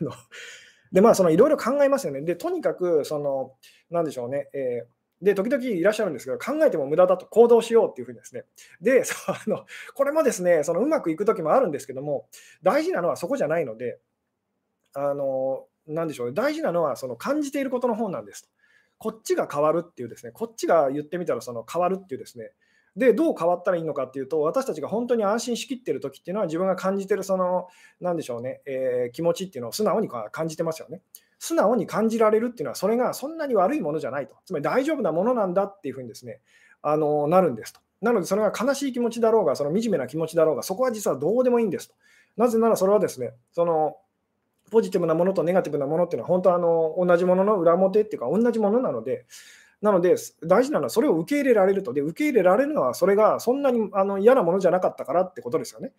[0.90, 2.22] で、まあ、そのいろいろ考えますよね。
[2.22, 3.56] で、とにかく、その、
[3.90, 4.48] なんでしょうね。
[4.54, 8.44] えーで、時々いらっしゃるんですけど、考えても無駄だと行動しようっていうふうにですね。
[8.80, 9.14] で、 そ
[9.50, 12.28] のこれもですね、そのうまくいくときもあるんですけども、
[12.62, 13.98] 大事なのはそこじゃないので、
[14.94, 18.48] あのなんでしょうね、大事なのはその感じていることの方なんですと。
[18.98, 22.52] こっちが変わるっていうですね、こっちが言ってみたらその変わるっていうですね、
[22.98, 27.68] で、どう変わったらいいのかっていうと、私たちが本当に安心しきってる時っていうのは、自分が感じてるその、
[28.00, 31.00] なんでしょうね、えー、気持ちっていうのを素直に感じてますよね。
[31.38, 34.34] 素直に感じられるっていうのは、それがそんなに悪いものじゃないと。
[34.44, 36.40] つまり大丈夫なものなんだっていうふうにですね、
[36.82, 37.80] あのなるんですと。
[38.00, 41.94] なので、それが悲しい気持ちだろうが、その惨めな気持ちだろうが、そこは実はどうでもいいんですと。
[42.36, 43.96] なぜならそれはですね、その
[44.70, 49.26] ポジティブなものとネガティブなものっていうのは、本当あの同じものの裏表っていうか、同じものなので、
[49.80, 51.92] なので、大事なのはそれを受け入れられると。
[51.92, 55.92] で、受け入れられるのは、それがそんなにあの嫌なものじゃなかったからってことですよね。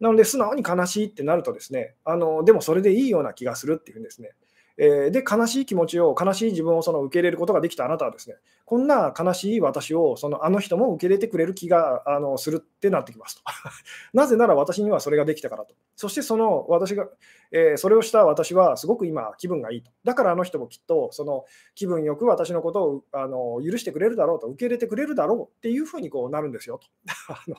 [0.00, 4.30] なので、素直に悲しいってなるとですね、あのでもそれでいいような気がするっていうんですね。
[4.76, 13.42] えー、で、悲しい気持ちを、悲しい自分をその受け入れることができたあなたはですね、こんな悲しい私をそのあの人も受け入れてくれる気があのするってなってきますと。
[14.14, 15.74] なぜなら私にはそれができたからと。
[15.94, 17.08] そしてその私が、
[17.52, 19.90] えー、それをした私はすごく今気分がいいと。
[20.02, 26.88] だからあの人もきっとその気分よく私のことをあの許してくれるだろうと、受け入れてくれるだろうっていうふうにこうなるんですよと。
[27.28, 27.56] あの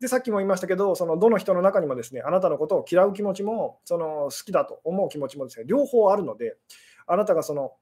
[0.00, 6.56] で、さっきも言いましたけど、そのどの人の中にもですね、あなたのことを嫌う気持ちも、その好きだと思う気持ちもですね、両方あるので、
[7.06, 7.72] あなたがその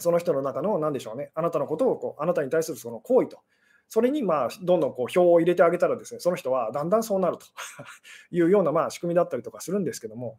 [0.00, 3.40] その人の中の何でしょうね、あなたのことをこう、あなたに対するその行為と、
[3.88, 7.46] それにまあどんどんこう票を入れてあげたらですね、その人はだんだんそうなると
[8.30, 10.38] いうようなまあ仕組みだったりとかするんですけども、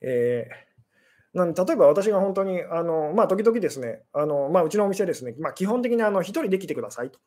[0.00, 0.67] えー
[1.38, 7.20] なん例えば私が本当に、あのまあ、時々ですね、あのまあ、うちのお店ですね、まあ、基本的にあの1人で来てくださいと。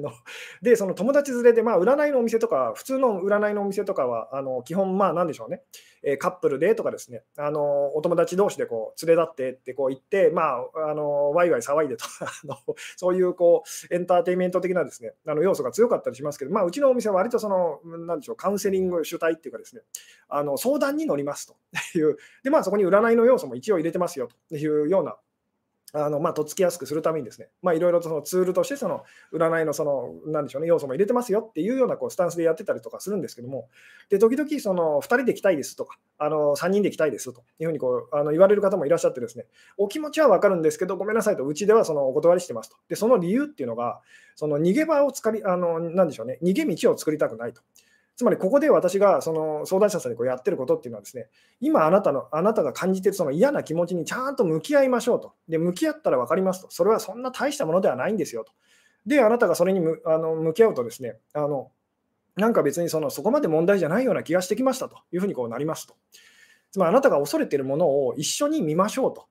[0.60, 5.62] で、その友達連れで、まあ、占いのお店とか、普通の占いのお店とかは、あの基本、まあ、なんでしょうね、
[6.06, 19.82] えー、カップルでとかですね、あのお友達同士でこう連れ立ってってこう言って、まあ、あのワイワイ騒いでと あの、そういうこうエンターテインメント的なですねあの要素が強かったりしますけど、まあ、うちのお店は割とその、なんでしょう、カウンセリング主体っていうかですね、
[20.28, 25.16] あの相談に乗りますという、で、まあ、そこに占いの要素も一応入れてますよというような
[25.96, 33.68] あのまあ、とっつきやすくするためにですね、まあ、いろいろとそのツールとしてその占いのその、なんでしょうね、要素も入れてますよっていうようなこうスタンスでやってたりとかするんですけども、
[34.10, 39.46] で時々その2人で来たいですとか、あの3人で来たいですというふうにこうあの言われる方もいらっしゃってですね、
[39.78, 42.76] お気持ちは分かるんですけど、ごめんなさいと、うちではそのお断りしてますと。
[42.88, 44.00] で、その理由っていうのが、
[44.34, 47.62] その逃げ場を作り、あのなんでしょうね、逃げ道を作りたくないと。
[48.16, 51.26] つまりここで私がその相談者さんにこうやってることっていうのはですね、
[51.60, 55.34] 今あなたの、あなたが感じているその嫌な気持ちにちゃんと向き合いましょうと。
[55.48, 56.70] で、向き合ったら分かりますと。
[56.70, 58.52] それはそんな大したものではないんですよと。
[59.04, 61.72] で、あなたがそれにむあの向き合うとですね、あの
[62.36, 65.96] なんか別にそのそこまで問題じゃないような気がしてきましたというふうにこうなりますと。
[66.70, 69.26] つまりあなたが恐れているものを一緒に見ましょうと。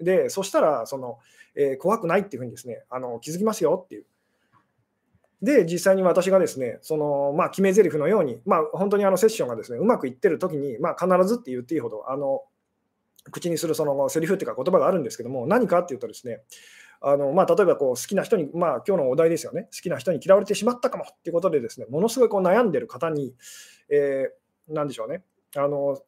[0.00, 1.18] で、そしたらその、
[1.54, 4.06] えー、怖くないっていうふうにですね、あの気づきますよっていう。
[5.42, 12.42] で、実際に私がですね、そのまあ、決め台詞のように、まあ、本当にあのセッションがですねうまくいってるときに、まあ、必ずって言っていいほど、あの
[13.30, 16.40] 口にするそのセリフっていうか言葉があるんですけども、何かっていうとですね、
[17.00, 23.34] あのまあ、例えばこう好きな人に、まあ今日のお題ですよね、好きな人に嫌われてしまったかもっていうことで、ですねものすごいこう悩んでる方に、
[23.88, 25.22] えー、なんでしょうね、
[25.56, 25.98] あの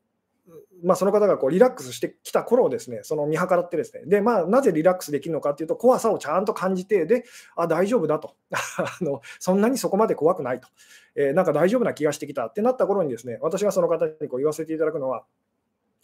[0.82, 7.24] まあ、その方がこうリラックスしてきた頃をですね、その見計らってですね、で、まあ、なぜリラックスできるのかっていうと、怖さをちゃんと感じて、で、
[7.54, 8.34] あ、大丈夫だと。
[8.50, 10.68] あの、そんなにそこまで怖くないと、
[11.14, 15.24] えー、なんか大丈夫な気がしてきたってなった頃にですね、私がその方にこう言わせていただくのは、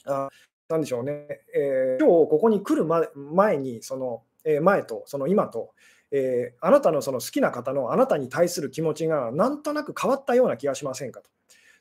[0.05, 0.29] あ
[0.69, 5.73] なんでしょうね、えー、今日ここに来る前に、その、えー、前と、その今と、
[6.11, 11.31] えー、あなたのその好きな方のあなたに対する気持ちがなんとなく変わったような気がしませんかと。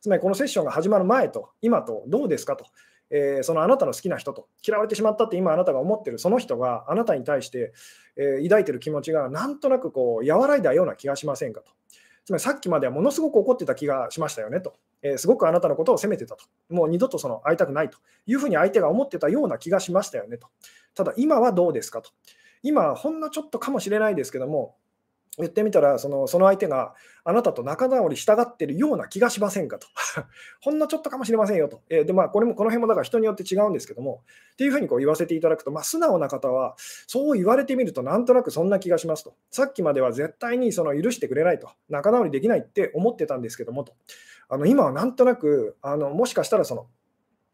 [0.08, 2.65] つまりこのセッションが始まる前と今とどうですかと、
[3.10, 4.48] えー、そのあなたの好きな人と。
[4.65, 6.17] 嫌われてしまったって今あなたが思ってる。
[6.17, 7.74] その人があなたに対して、
[8.15, 11.74] えー、抱いてる気持ちがなんとなくこう和らいだような気がしませんかと。
[12.24, 17.98] つまりさっきまではものすごく怒ってた気がしましたよねと、えー、すごくあなたのことを責めてたと、もう二度とその会いたくないと。
[18.28, 20.48] いうふうに相手が思ってたような気がしましたよねと、
[20.96, 22.12] ただ今はどうですかと、
[22.63, 24.78] 今、ほんのちょっとかもしれないですけども、
[25.38, 29.88] 言ってみたらその、その相手があなたと仲直りしたがってるような気がしませんかと。
[30.62, 31.82] ほんのちょっとかもしれませんよと。
[31.89, 34.23] えー、で、まあ、これも、この辺もだから人によって違うんですけども、
[34.54, 39.36] っていうふうにこう言わせていただくと、まあ、素直な方は、そう言われてみると、なんとなくそんな気がしますと。
[39.52, 41.69] さっきまでは絶対にその許してくれないと。
[41.89, 43.93] 仲直りできないって思ってたんですけどもと。
[44.50, 46.88] あの今はなんとなく、あのもしかしたらその、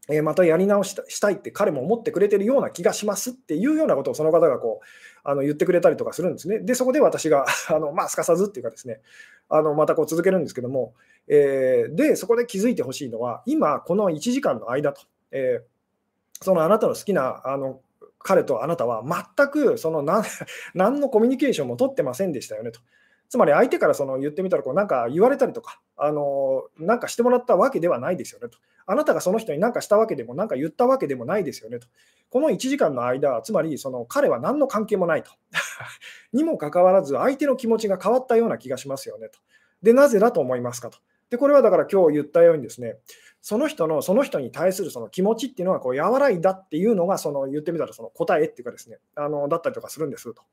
[0.10, 4.86] えまたやり直したいって彼も思ってくれてるような気がしますっていうようなことをその方がこう
[5.24, 6.60] あの言ってくれたりとかするんですね。
[6.60, 9.02] で、そこで私が あの、まあ、すかさずっていうかですね、
[9.50, 10.94] あのまたこう続けるんですけども、
[11.28, 17.80] えー、で、そこで気づいてほしいのは、今、この1時間の間と、えー、そのあなたの好きなあの
[18.20, 19.04] 彼とあなたは
[19.36, 20.24] 全くその何
[20.76, 22.82] 何のコミュニケーションも取ってませんでしたよねと。
[23.30, 28.58] つまり相手からその言ってみたらこうなんか言われたりとか、あのなんかしてもらったわけではないですよねと。
[28.86, 31.88] あなたがその人に何かしたわけでも、何か言ったわけでもないですよねと。
[32.30, 35.32] この1時間の間、つまりその彼は何の関係もないと。
[36.34, 39.40] にもかかわらず、相手の気持ちが変わったような気がしますよねと。
[39.82, 40.98] で、なぜだと思いますかと。
[41.30, 42.98] で、これはだから今日言ったようにですね、
[43.42, 50.44] その人のその人に対するその気持ちっていうのはこう和らいだっていうのがその言ってみたらその答えっていうかですね、あのだったりとかするんですと。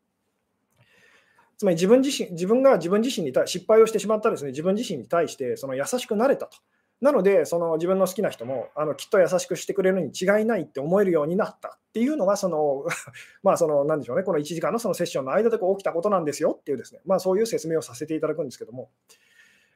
[1.57, 6.57] つまり自分自身、自分が自分自身に対失敗をしてしまったですね、自分自身に対してその優しくなれたと。
[7.01, 12.85] なので、その自分の好きな人もあのきっと優しくしてくれるに違いないって思えるようになったっていうのが、その、
[13.43, 18.91] まあ、その、なんでしょうね、この1時間のそのセッションの間でこう起きたことなんですよっていうですね、まあ、そういう説明をさせていただくんですけども、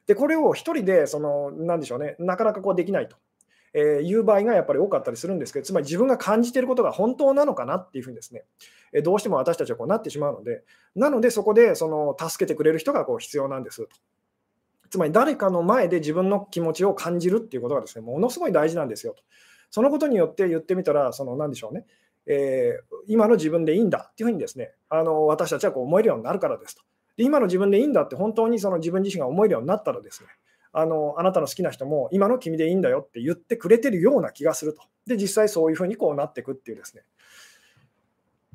[0.07, 3.17] で、これを1人で、その、なんでしょうね、なかなかこうできないと。
[3.77, 8.45] えいう場合がやっぱり多かったりするんですけど、つまり自分が感じていることが本当なのかなっていうふうにですね、
[8.93, 10.63] えどうしても私たちはこうなってしまうので、
[10.95, 13.89] なのでそこでその助けてくれる人がこう必要なんですと。
[14.95, 19.23] つまり誰かの前で自分の気持ちを感じるっていうことがですね、ものすごい大事なんですよと。
[19.69, 21.85] そのことによって言ってみたら、その何でしょうね、
[22.27, 26.83] えー、今の自分でいいんだっていうふうにですね、あの私たちはこう思えるようになるからですと。
[27.17, 30.29] で今の自分でいいんだって本当にその自分自身が思えるようになったらですね、
[30.71, 34.83] あのあなたの好きな人も今の君でいいんだよって言ってくれてるような気がすると。
[35.05, 37.03] で、実際そういうふうにこうなっていくっていうですね。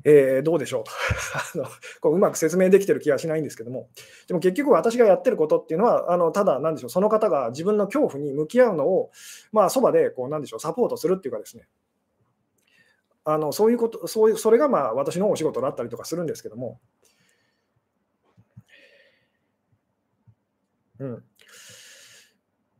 [0.03, 0.83] えー、どうでしょう。
[0.83, 0.91] と
[1.61, 1.65] あの
[1.99, 3.89] こううまく説明できてる気がしないんですけども、
[4.27, 9.11] でも結局私がやってることっていうのは、あのただ、なんでしょう、その方が自分の恐怖に向き合うのを、
[9.51, 11.67] まあ、そばでこうなんでしょうサポートするっていうかですね、
[13.23, 16.79] あのそういうこと、そういうそれがまあ私のお仕事だったりとかするんですけども、
[20.99, 21.23] うん、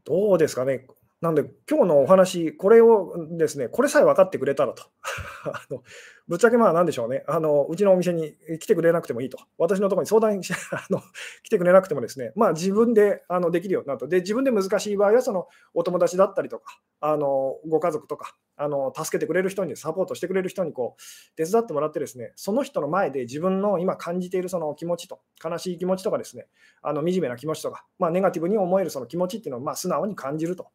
[0.03, 0.87] どうですかね。
[1.21, 4.83] なんで、今日のお話、これをですね、これさえ分かってくれたらと。
[5.45, 5.83] あの
[6.27, 7.23] ぶっちゃけまあなんでしょうね。
[7.27, 10.99] あの、うちのお店に来てくれなくてもいいと、私のところに相談し あの
[11.43, 26.47] 来てくれなくてもですね、まあ、自分であのできるようになると、で自分で難しい場合はそのお友達だったりとか、あのご家族とかあの、助けてくれる人に、サポートしてくれる人にこう手伝ってもらってですね、その人の前で自分の今感じているその気持ちと、悲しい気持ちとかですね、
[26.83, 30.67] あの惨めな気持ちとか、まあ、ネガティブに思えるその気持ちっていうのをまあ素直に感じると。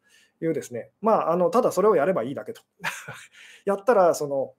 [0.45, 2.62] いうですね、まあ、あのただそれをやればいいだけと。
[3.64, 4.55] やったらその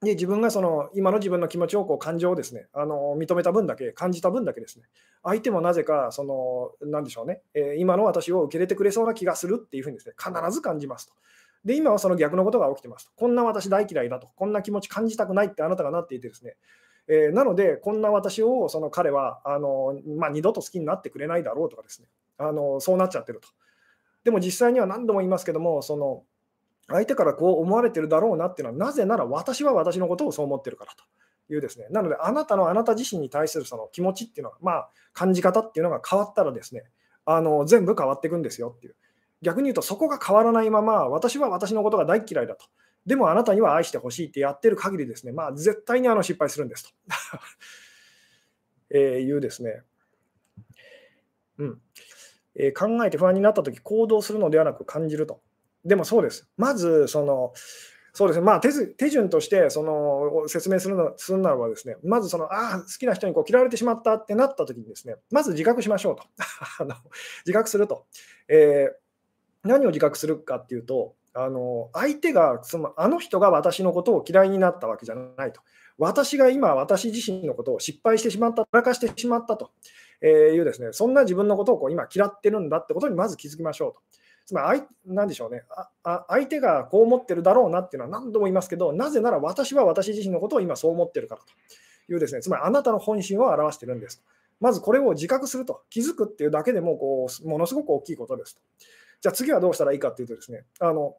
[0.00, 4.84] で自分がその今の自分の気持ちをこう感情をですねあの認めた分だけ感じた分だけですね
[5.22, 11.14] 相手もなぜかその何でしょうね、えー、今の私を受け入れてくれそうな気がするっていうふうにですね必ず感じますと。
[11.64, 13.12] で今はその逆のことが起きてますと。
[13.16, 14.28] こんな私大嫌いだと。
[14.36, 16.56] こんな気持ち感じたくないってあなたがなっていてですね。
[17.08, 22.08] えー、なので、こんな私をその彼はあの、まあ、二度と好きになってくれないだろうとかですね
[22.38, 23.48] あの、そうなっちゃってると。
[24.24, 26.24] でも実際には何度も言いますけども、その
[26.88, 31.04] 相手からこう思われてるだろうなっていうのは、なぜなら私は私のことをそう思ってるからと
[31.52, 31.86] いうですね。
[31.90, 36.84] なので、あなたのあなた自身に対するその気持ちっていうのは、まあ、感じ方っていうのが変わったらですね、
[37.26, 38.96] あの全部変わっていくんですよっていう。
[39.42, 42.66] 逆に言うと、そこが変わらないまま、私は私のことが大嫌いだと。
[43.06, 46.90] でもあなたには愛してほしいってやってる限りですね、まあ、絶対にあの失敗するんですと、
[48.90, 49.82] えーいうですね。
[51.58, 51.80] うん
[52.56, 55.40] えー、考えて不安になったとき、行動するのではなく感じると。
[55.84, 56.48] でもそうです。
[56.56, 57.52] まず、その、
[58.16, 66.22] そうですね、まあ手、手順としてその説明するのするならばですね、まずその、ああ、好きな人にこう嫌われてしまったってなったときにですね、まず自覚しましょうと
[66.78, 66.94] あの。
[67.44, 68.06] 自覚すると、
[68.46, 75.60] えー、何を自覚するかっていうと、あの相手がつま、あの人が私のことを嫌いになったわけじゃないと。
[75.98, 79.72] 私が今、私自身のことを失敗してしまった、らかしてしまったと
[80.26, 84.00] えいうですね、そんな自分のことをこう今嫌ってるんだってことにまず気づきましょうと。
[84.46, 85.62] つまり、なんでしょうね
[86.02, 94.24] あ、相手がこう思ってるだろうなっていうのは何度も言いますけど、なぜなら私は私自身のことを今そう思ってるからというですね、つまりあなたの本心を表してるんですと。
[94.60, 98.62] まずこれを自覚すると、気づくっていうだけでもこうものすごく大きいことですと。
[99.20, 101.16] じゃあ次はどうしたらいいかっていうとですね、あの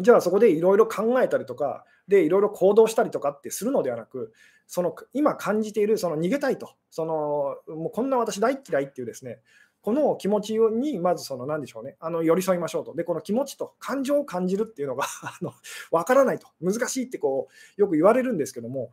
[0.00, 4.32] じゃあそこでいろいろ考えたりとか、でいろいろ行動したりとかってするのではなく、
[4.66, 9.40] その今感じているその逃げたいと、そのもうこんな私大嫌いっていうですね、
[9.82, 12.94] この気持ちにまずその何でしょうね、あの寄り添いましょうと。
[12.94, 15.52] で、この気持ちと感情を感じるっていうのが あの
[15.90, 18.92] 分からないと、難しいってこうよく言われるんですけども、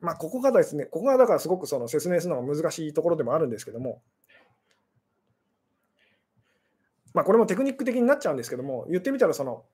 [0.00, 4.02] まあ、ここがですね、ここがだからすごくその説明するのが難しいところでもあるんですけども、
[7.14, 9.64] まあ、これもテクニック的になっちゃうんですけども、言ってみたらその、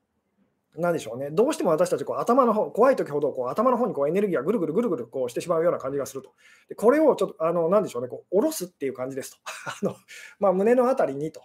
[0.76, 6.32] なんでしょうね、どうしても私たちこう頭の方、怖い時ほどこう頭の方にこうエネルギーがぐるぐるぐるぐるこうしてしまうような感じがすると。
[6.68, 9.38] でこれをちょっと、あのなんでしょうね、こう下ろすっていう感じですと。
[9.66, 9.96] あの
[10.38, 11.42] まあ、胸のあたりにと。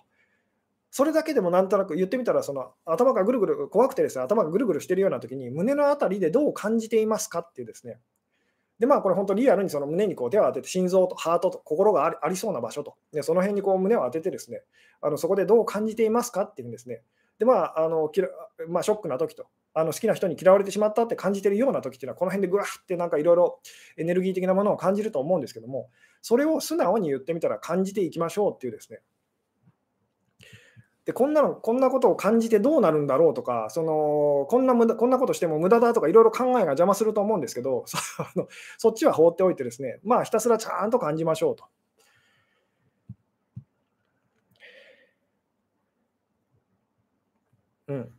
[0.90, 8.00] それだけでもなんとなく言ってみたら、その頭がぐるぐる、怖くてですね、頭がぐるぐるしてるような時に、胸のあたりでどう感じていますかっていうですね、
[8.80, 14.62] で、まあ、これ本当リアルにその胸にこう手を当てて、心臓とハートと心がありそうな場所と、でその辺にこう胸を当ててですね、
[15.02, 17.02] あのそこでどう感じていますかっていうんですね。
[17.40, 18.12] で、まあ、あの
[18.68, 23.60] まあ、ショックな時と、あの好きな人に嫌われてしまったって感じてるような時っていうのは、この辺でぐわってなんかいろいろ
[23.98, 25.90] エネルギー的なものを感じると思うんですけども、
[26.22, 29.02] それを素直に言ってみたら感じていきましょうっていうですね、
[31.08, 37.98] でこんなのこんなことを感じてどうなるんだろうとか、そのこんな無駄こんなことしても無駄だとか、いろいろ考えが邪魔すると思うんですけど、 そ
[38.36, 41.64] のそっちは放っておいて、ですね、まあ、ひたすらちゃんと感じましょうと。
[47.88, 48.14] うん、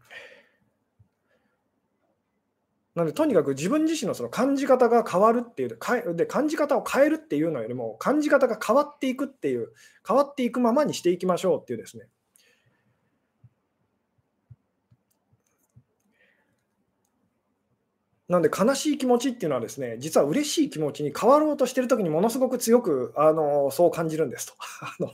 [2.99, 9.73] なので、とにかく自分自身のその感じ方が変わるっていうか、で感じ方を変えるっていうのよりも、感じ方が変わっていくっていう、
[10.07, 12.09] 変わっていくままにしていきましょうっていうですね、
[18.29, 24.55] なんで悲しい気持ちっていうのはですね、実は嬉しい気持ちに変わろうとしてるときにものすごく強くあのそう感じるんですと。
[24.85, 25.13] あの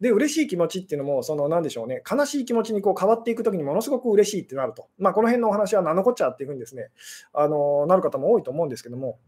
[0.00, 4.88] で、嬉しい気持ちっていうのも、その何でしょうね、悲しい気持ちにこう変わっていくときにものすごく嬉しいってなると。
[4.98, 6.90] まあ、この辺のお話は何のこっちゃっていうふうにですね、
[7.32, 9.20] あのなる方も多いと思うんですけども。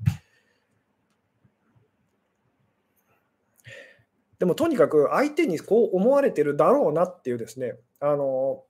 [4.41, 8.65] でもとにかく相手にこう思われてるだろうなっていうですね、あの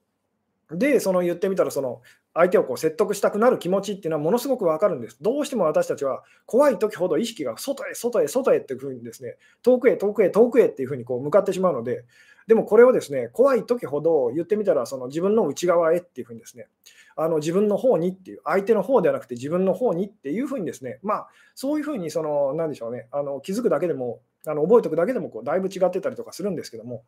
[0.72, 2.02] で、その言ってみたらその、
[2.32, 5.18] 相手をこう説得したくなる気持ちっていうのはものすごくわかるんです。
[5.20, 12.04] どうしても私たちは怖い時ほど意識が外へ、外へ、外へっていうふうにですね、遠くへ、遠くへ、遠くへっていうふうにこう向かってしまうので、
[12.46, 16.68] でもこれをですね、怖い時ほど言ってみたら、その自分の内側へっていうふうにですね、
[17.16, 27.04] あの自分の方にっていう、相手の方ではなくて自分の方にっていうふうにですね、まあ、そういうふうにその、なんでしょうね、あの気づくだけでも、あの覚えておくだけでもこうだいぶ違ってたりとかするんですけども、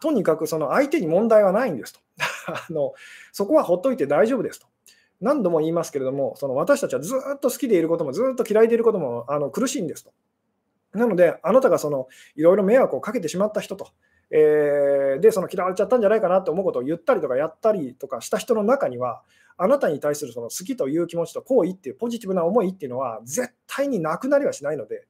[0.00, 2.00] とにかくその相手に問題はないんですと。
[2.68, 2.94] あの
[3.32, 4.66] そこはほっといて大丈夫ですと。
[5.20, 10.12] 何度も言いますけれども、その私たちはずっと好きでいることも、ずっと嫌いでいることもあの苦しいんですと。
[10.94, 13.88] なので、あなたがそのいろいろ迷惑をかけてしまった人と、
[14.30, 19.22] えー、で、その嫌われちゃったんじゃないかなと思うことを言ったりとかやったりとかした人の中には、
[19.58, 25.06] あなたに対するその好きという気持ちと好意っていうポジティブな思いっていうのは絶対になくなりはしないので、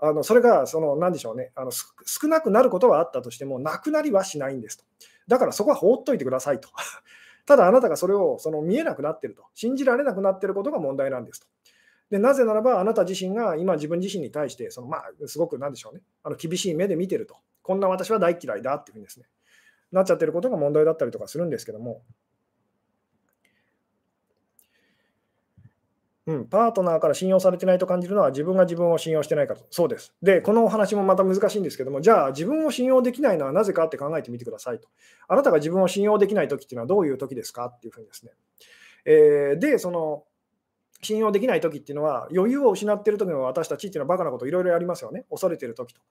[0.00, 4.84] あのそれがその何でしょうねあの少なくなることはあったとしてもなくなりはしないんですと
[5.28, 6.68] だからそこは放っといてくださいと。
[7.46, 11.46] ただあなたがそれをその見えなくなっていると、信じられなくなっていることが問題なんですと。
[12.10, 19.26] でなぜならば、あなた自身が今、自分自身に対して、そのまあ、すごくなんでしょうね、あの厳しい目で見てると、こんな私は大嫌いだっていうふうにですね、
[19.92, 22.02] なっちゃってることが問題だったりとかするんですけども、
[26.28, 30.12] うん、パートナーから信用されてないと感じるのは自分が自分を信用してないからそうです。
[30.22, 34.88] で、このお話もまた難しいんですけども、じゃあ自分を信用できないのはなぜかって考えてみてくださいと。
[35.26, 38.32] あなたが自分を信用できないときっていうのはどういうときですかっていうふうにですね。
[39.06, 40.24] えー、で、その
[41.00, 45.24] 信用できないときっていうのは余裕を失ってるときの私たちっていうのはバカなこといろいろやりますよね。
[45.30, 46.02] 恐れてるときと。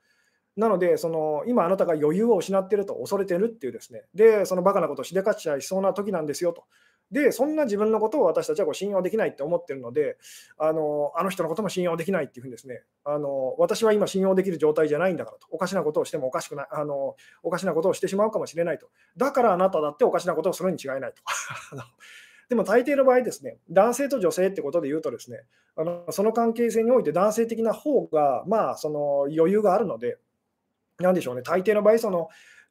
[0.55, 4.05] なので、その今あなたが余裕を失ってると恐れてるっていうですね。
[4.15, 6.63] で、そのバカなことをしでかしちゃいそうなときなんですよと。
[7.11, 10.17] で、そんな自分のことを私たちはこう信用できないって思ってるので、
[10.57, 21.21] あのあの人のことも信用できないっていうふうにですねあの、私は今信用できる状態じゃないんだからと、おかしなことをしてもおかしくないあの、おかしなことをしてしまうかもしれないと、だからあなただっておかしなことをするに違いないと。
[22.49, 25.43] でも大抵の場合ですね、男性と女性ってことで言うとですね、
[25.75, 30.17] あのその関係性において男性的な方が、まあ、その余裕があるので、
[30.99, 32.29] なんでしょうね、大抵の場合、その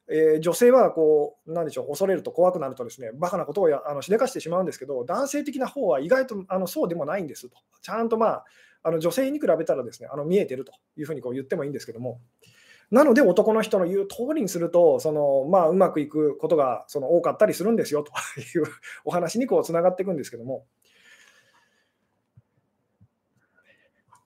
[0.09, 7.57] えー、女性はこう、なんでしょう、恐れると怖くなるとですね、バカなことをやあのしでかしてしまうんですけど、男性的な方は意外とあのそうでもないんですと。
[7.81, 8.45] ちゃんとまあ、
[8.83, 12.21] あの女性に比べたらですね、あの見えてるというふうにこう言ってもいいんですけども、
[12.89, 18.65] なので男の人の言う通りにすると、そのまあ、うまくいくことがその多かったりするんですよという
[19.03, 20.65] お話にこうつながっていくんですけども、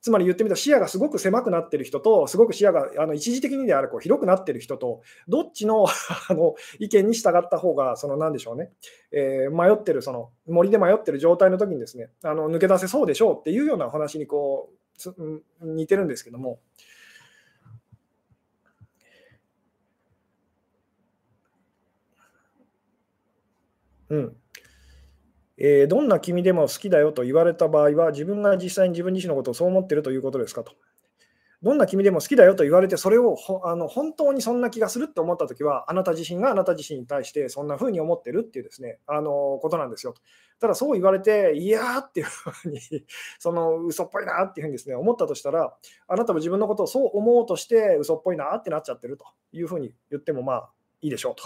[0.02, 5.86] つまり言ってみたら視野がすごく狭くなってる人と、すごく視野があの一時的にであれこう広くなってる人と、どっちの
[6.30, 8.72] あの意見に従った方が、その何でしょうね、
[9.12, 14.72] えー、迷ってる、その森で迷ってる状態の時にですね、あの抜け出せそうでしょうっていうようなお話にこ
[15.62, 16.60] う似てるんですけども。
[24.10, 24.36] うん、
[25.64, 30.72] えー、どんな君でも好きだよと言われた場合は、自分が実際に自分自身のことをそう思っているということですかと。
[31.62, 40.22] どんな君でも好きだよと言われて、それをあの本当にそんな気がするって思ったときは、あなた自身があなた自身に対してそんな風に思ってるっていうですね、あのことなんですよと。
[40.60, 42.80] ただそう言われて、いやーっていうふうに、
[43.38, 45.76] その嘘っぽいなっていうふうにですね、思ったとしたら、
[46.08, 50.70] あなたも自分のことをそう思おうとして、嘘っぽいなってなっちゃってるというふうに言ってもまあ
[51.02, 51.44] いいでしょうと。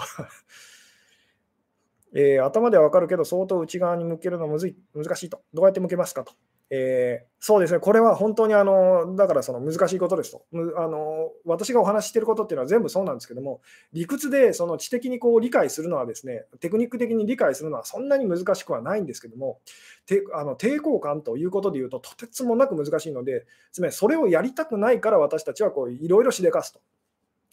[2.18, 5.42] えー、頭では分かるけど、相当内側に向けるのはむずい難しいと。
[5.54, 6.32] どうやって向けますかと。
[6.72, 10.46] えー、そうですね、これは本当にあのだからその難しいことですと
[10.78, 11.30] あの。
[11.46, 13.62] 私がお話ししていることっていうのは全部そうなんですけども、
[13.94, 19.60] 理屈でその知的にこう理解するのはですね、テクニック的に理解するのはそんなに難しくはないんですけども、
[20.06, 26.80] てあの抵抗感ということでいうと、とてつもなく難しいので、つまりそれをやりたくないから私たちはいろいろしでかすと。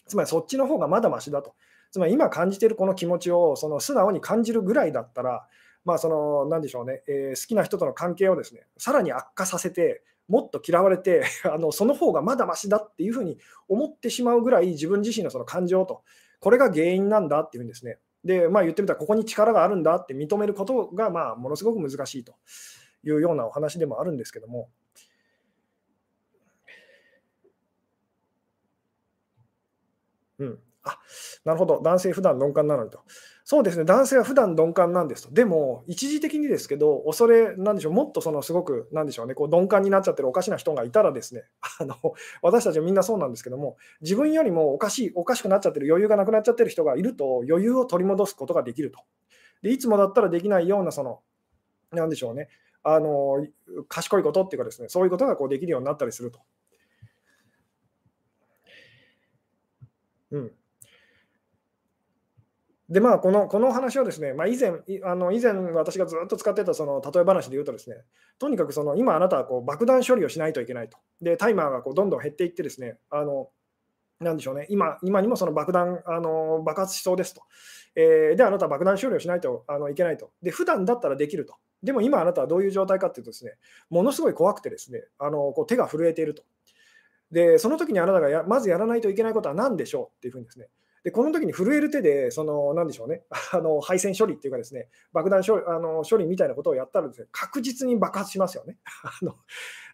[0.07, 1.53] つまりそっちの方がまだましだと。
[1.93, 5.45] つまり今感じているこの気持ちをその素直に感じるぐらいだったら、
[5.85, 13.37] まあ、その何でしょうね、えー、好きな人との関係をですねさらに悪化させて、もっと嫌われて あの、その方がまだましだっていうふうに
[13.67, 16.01] 思ってしまうぐらい、自分自身のその感情と、
[16.39, 22.33] これが原因なんだっていうふうにですね、でまあ、言ってみたら、ここに力があるんだって認めることが、まあ、ものすごく難しいと
[23.03, 24.69] いうようなお話でもあるんですけども。
[30.39, 30.99] うん、あ
[31.45, 32.99] なるほど、男性普段鈍感なのにと。
[33.45, 35.33] そうですね、男性は普段鈍感なんですと。
[35.33, 41.43] でも、一時的にですけど、恐れ、なんでしょう、もっとそのすごく、なんでしょうね、こう鈍感になっちゃってるおかしな人がいたらですね、
[41.79, 41.95] あの
[42.41, 48.99] 私たちはみんなそうなんですけども、自分よりもおかしい、おかしくなっちゃってる、余裕がなくなっちゃってる人がいると、余裕を取り戻すことができると。
[49.61, 51.21] で、いつもだったらできないような、その、
[51.91, 52.49] なんでしょうね、
[52.83, 53.47] あの
[53.87, 56.39] 賢いことっていうかですね、そういうことがこうできるようになったりすると。
[60.31, 60.51] うん。
[62.89, 64.73] でまあ、このこの話はですね、まあ、以前
[65.05, 67.95] あの以前私がずっと使ってたその例え話で言うとですね、
[68.39, 70.97] とにかくその今あなたはこう爆弾処理をしないといけないと。
[71.21, 73.49] で、タイマーがこうどんどん減っていってですね、あの
[74.19, 77.43] なんでしょうね、今今にもその爆弾あの爆発しそうですと。
[77.95, 80.31] えー、で、あなたは爆弾処理をしないとあのいけないと。
[80.41, 81.55] で、普段だったらできると。
[81.83, 83.53] でも今あなたはどういう状態かっていうとですね、
[83.89, 86.43] ものすごい怖くてですね、あのこう手が震えていると。
[87.31, 90.67] で、その時にあなたがやまずやらないといけないことは何でしょうっていうふうにですね、
[91.03, 98.77] で、この時に震える手で、その、なんでしょうね、 あの配線処理っていうかですね、爆弾処理あの処理みたいなことをやったらですね、確実に爆発しますよね。
[99.03, 99.35] あの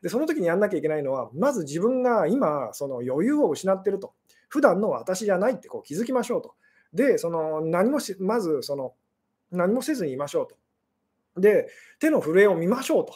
[0.02, 4.14] で、その時にやんなきゃいけないのは、まず自分が今、その余裕を失ってると。
[4.50, 6.56] 普段の私じゃないってこう気づきましょうと。
[6.94, 8.96] で、その何もし、まずその
[9.52, 10.56] 何もせずにいましょうと。
[11.40, 13.14] で、手の震えを見ましょうと。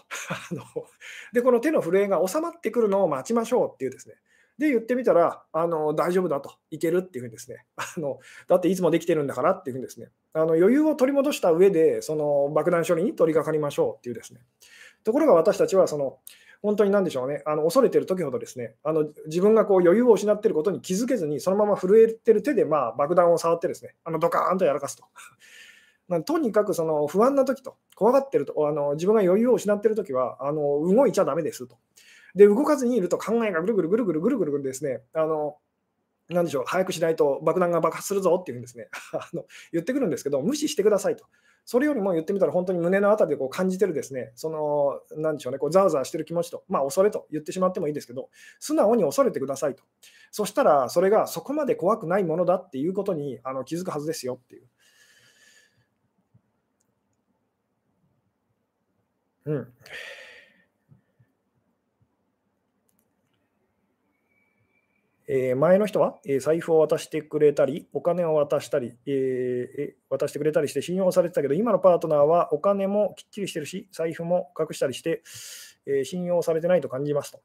[1.33, 4.15] で、この手の震えが収まってくるのを待ちましょうっていうですね、
[4.57, 14.41] で、言ってみたら、あの大丈夫だと、いけるっていうふうにですね、 あのだっていつもできてるんだからっていうふうにですね、あの余裕を取り戻した上で、その爆弾処理に取り掛かりましょうっていうですね。
[15.03, 16.19] ところが私たちは、その
[16.63, 25.03] 本当に何でしょうね、あの恐れてる時ほどですね、あの自分がこう余裕を失っていることに気づけずに、そのまま震えてる手でまあ爆弾を触ってですね、あのドカーンとやらかすと。
[26.25, 31.75] とにかくその不安な時と、怖がってると、あの自分が余裕を失ってる時はあの動いちゃだめですと。
[32.35, 35.57] で、動かずにいると考えがぐるぐるぐるぐるぐるぐるぐるですね、あの
[36.29, 41.25] なんでしょう、早くしないと爆弾が爆発するぞっていうふうにですね あの言ってくるんですけど、無視してくださいと。
[41.65, 48.29] それよりも言ってみたら、本当に胸のあたりでこう感じてるですね、その、なんでしょうね、こうざわざわしてる気持ちと、まあ、恐れと言ってしまってもいいですけど、
[48.59, 49.83] 素直に恐れてくださいと。
[50.31, 54.67] そしたら、それがそこまで怖くないものだっていうことにあの気づくはずですよっていう。
[59.45, 59.73] うん。
[65.27, 75.23] えー、前の人は、えー、財布を渡してくれたり、お金を渡したり、えー、渡してくれたりして信用されてたけど、今のパートナーはお金もきっちりしてるし、財布も隠したりして、
[75.85, 77.41] え信用されてないと感じますと。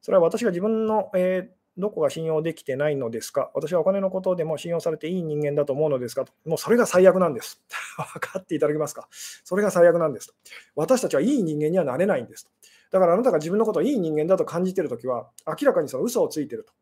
[0.00, 3.52] それは私が自分の、えどこが信用できてないのですか？
[3.54, 6.24] 私はお金のことでも信用されていい人間だと思うのですか？
[6.24, 6.32] と。
[6.44, 7.62] もうそれが最悪なんです。
[8.14, 9.08] 分かっていただけますか？
[9.44, 10.34] それが最悪なんですと。
[10.74, 12.50] 私たちはいい人間にはなれないんですと。
[12.90, 16.72] だからあなたが自分のことをいい人間だと感じているときは、明らかにその嘘をついていると。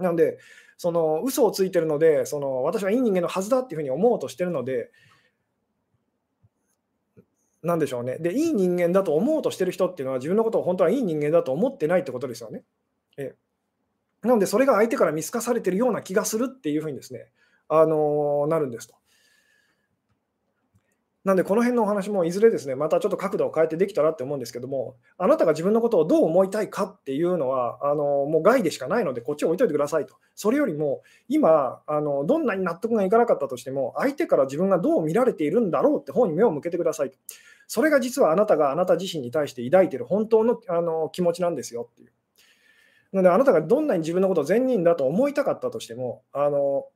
[0.00, 0.38] なので、
[0.76, 4.90] その嘘をついてるので、その私はいい人間のはずだっていうふうに思うとしてるので、
[7.62, 8.18] なんでしょうね。
[8.18, 12.64] で、いい人間だと思うとしてる人っていうのは、自分のことを本当はいい人間だと思ってないってことですよね。
[13.18, 13.34] え
[14.22, 17.28] なので、それが相手から見透かされてるような気がするっていうふうにですね、
[17.68, 18.94] あのー、なるんですと。
[21.22, 30.14] なんで、この辺のお話もいずれですね、またちょっと角度を変えてできたらって思うんですけども、あなたが自分のことをどう思いたいかっていうのは、あのもう害でしかないので、こっちを置いといてくださいと。
[30.34, 37.18] それよりも、今、あのどんなに納得がいかなかったとしても、相手から自分がどう見られているんだろうって方に目を向けてくださいと。
[37.66, 42.12] それが実はあなたがあなた自身に対して抱いている本当のあの気持ちなんですよっていう。
[43.12, 46.86] なので、あなたがどんなに自分のことを善人だと思いたかったとしても、あの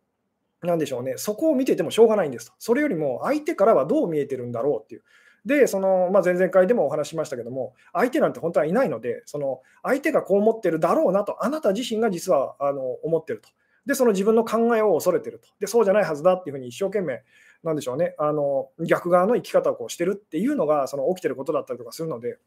[0.65, 2.53] なんでしょうね、そこを見ててもしょうがないんですと。
[2.59, 5.03] それよりも相手からはどう見えてるんだろうっていう。
[5.45, 13.51] で、その、まあ、前々回でもお話ししましたけども、相手なんて本当はいないので、その相手がこう思ってるだろうなと、あなた自身が実はあの思ってると。
[13.87, 15.49] で、その自分の考えを恐れてると。
[15.61, 17.23] で、そうじゃないはずだっていうふうに一生懸命、
[17.63, 22.39] なんでしょうね、あの逆側の生き方をこうしてるっていうのがその起きてることだったりとかするので、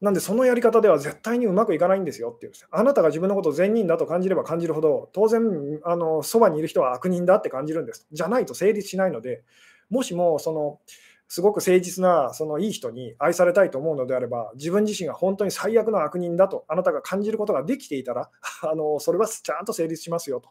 [0.00, 8.06] なんでそのやり方では絶対にうまくいかないんですよっていうあなたが自分のことを善人だと感じれば感じるほど、当然、あのそばにいる人は悪人だって感じるんです。
[8.10, 9.42] じゃないと成立しないので、
[9.90, 10.80] もしもその
[11.28, 18.30] すごく誠実なそのいい人に愛されたいと思うのであれば、自分自身が本当に最悪の悪人だとあなたが感じることができていたら、
[18.62, 20.48] あのそれはちゃんと成立しますよと、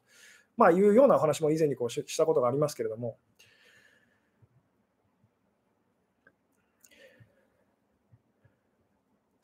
[0.57, 3.17] まあ、いうようなお話も以前にこうしたことがありますけれども。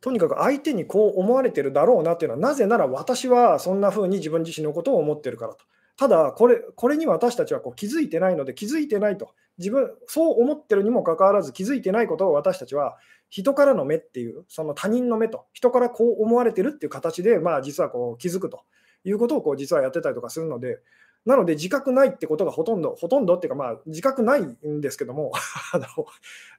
[0.06, 5.66] とにかく相手にこう思われてるだろうなっていうのは、なぜなら私はそんな風に自分自身のことを思ってるからと。
[5.98, 9.34] ただこれ、これに私たちはこう気づいてないので、気づいてないと。
[9.58, 12.98] 自分、そう思ってるにもかかわらず気づいてないことを私たちは
[13.32, 18.62] 人からの目っていう、その他人の目と、人からこう思われてるっていう形で、まあ実はこう気づくと
[19.06, 20.82] いうことをこう実はやってたりとかするので、
[21.26, 25.32] なので、自覚ないってことがほとんど、ほとんどっていうか、まあ、自覚ないんですけども、
[25.74, 25.86] あの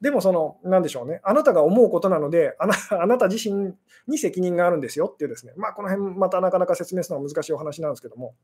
[0.01, 3.75] でも、その、なんでしょうね、あなたが思うことなのであな、あなた自身
[4.09, 8.35] に責任があるんですよっていうですね、まあ、この辺、またなかなか説明するのは難しいお話なんですけども。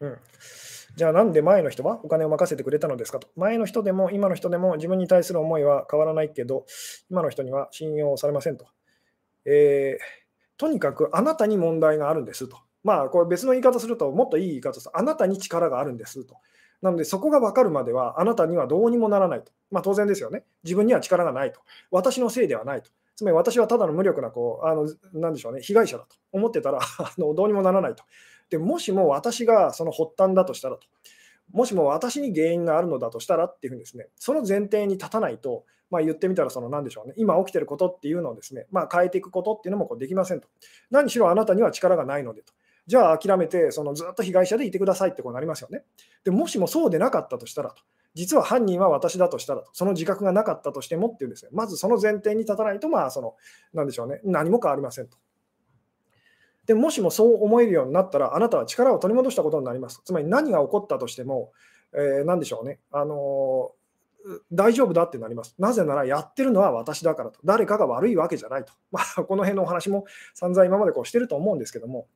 [0.00, 0.18] うん。
[0.96, 3.28] じゃあなんで前の人はお金を任せてくれたのですかと。
[3.36, 6.66] 前の人でも今の人でも自分に対する思いは変わらないけど、
[7.10, 8.66] 今の人には信用されませんと。
[9.44, 12.58] えー、とにかくあなたに問題があるんですと。
[12.84, 14.90] まあ、これ別の言い方すると、もっといい言い方です。
[14.92, 16.36] あなたに力があるんですと。
[16.82, 19.52] なので、そこが分かるまでは、あなたにはどうにもならないと。
[19.70, 20.44] まあ、当然ですよね。
[20.64, 21.60] 自分には力がないと。
[21.90, 22.90] 私のせいではないと。
[23.16, 28.04] つまり私はただの無力なこうあのなんでしょうね被害者だと思ってたらあのどうにもならないと。
[28.54, 30.86] でもしも私がその発端だとしたらと、
[31.50, 40.46] もしも私に原因があるのだとしたらっていうふうにですね、その前提に立たないと、まあ、言ってみたら、その何でしょうね、今起きてることっていうのをですね、まあ、変えていくことっていうのもこうできませんと。
[40.92, 42.52] 何しろあなたには力がないのでと。
[42.86, 45.82] じゃあ諦めて、そのずっと被害者でいてくださいってこうなりますよね。
[46.22, 47.82] でもしもそうでなかったとしたらと。
[48.14, 53.34] 実は犯人は私だとしたらと、その自覚がなかったとしてもっていうんですね、まずその前提に立たないと、まあ、その、
[53.72, 55.18] なんでしょうね、何も変わりませんと。
[56.66, 60.00] でもしもそう思えるようになったら、あなたは力を取り戻したことになります。
[60.04, 61.52] つまり何が起こったとしても、
[61.92, 63.72] えー、何でしょうね、あの
[64.52, 65.54] 大丈夫だってなります。
[65.58, 67.40] なぜならやってるのは私だからと。
[67.44, 68.72] 誰かが悪いわけじゃないと。
[68.90, 72.06] まあ、この辺のお話も散々今までこうしてると思うんですけども、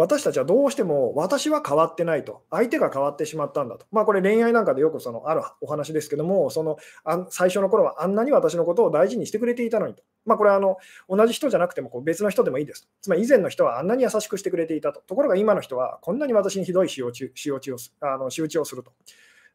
[0.00, 10.78] 私たちはどうしても私は変わってないと、相手が変わってしまったんだと、まあ、これ恋愛なんかでよくそのあるお話ですけども、そのあ最初の頃はあんなに私のことを大事にしてくれていたのにと、まあ、これはあの
[11.08, 18.92] 同じ人じゃなくてもこう別の人でもいいです、つまり以前の人はあんなに優しくしてくれていたと、ところが今の人はこんなに私にひどい仕打ち仕打ちをあの仕打ちをすると。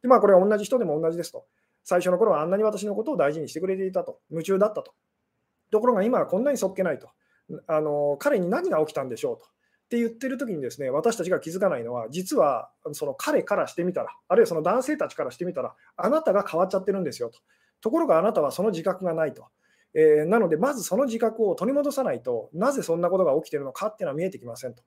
[0.02, 1.44] でまあ、これは同じ人でも同じですと、
[1.82, 4.92] 最初の頃はあんなに私のことを大事にしてくれていたと、夢中だったと。
[5.72, 7.08] ところが今はこんなにそっけないと。
[7.66, 9.46] あの彼に何が起きたんでしょうと。
[9.86, 17.38] って言ってる時にですね私たちが気づかないのは実はその彼からしてみたらあるいはその男性たちからしてみたらあなたが変わっちゃってるんですよと
[17.80, 19.46] ところがあなたはその自覚がないと、
[19.94, 24.82] えー、なのでまずその自覚を取り戻さないとなぜそんなことが起きてるのかっていうのは見えてきませんと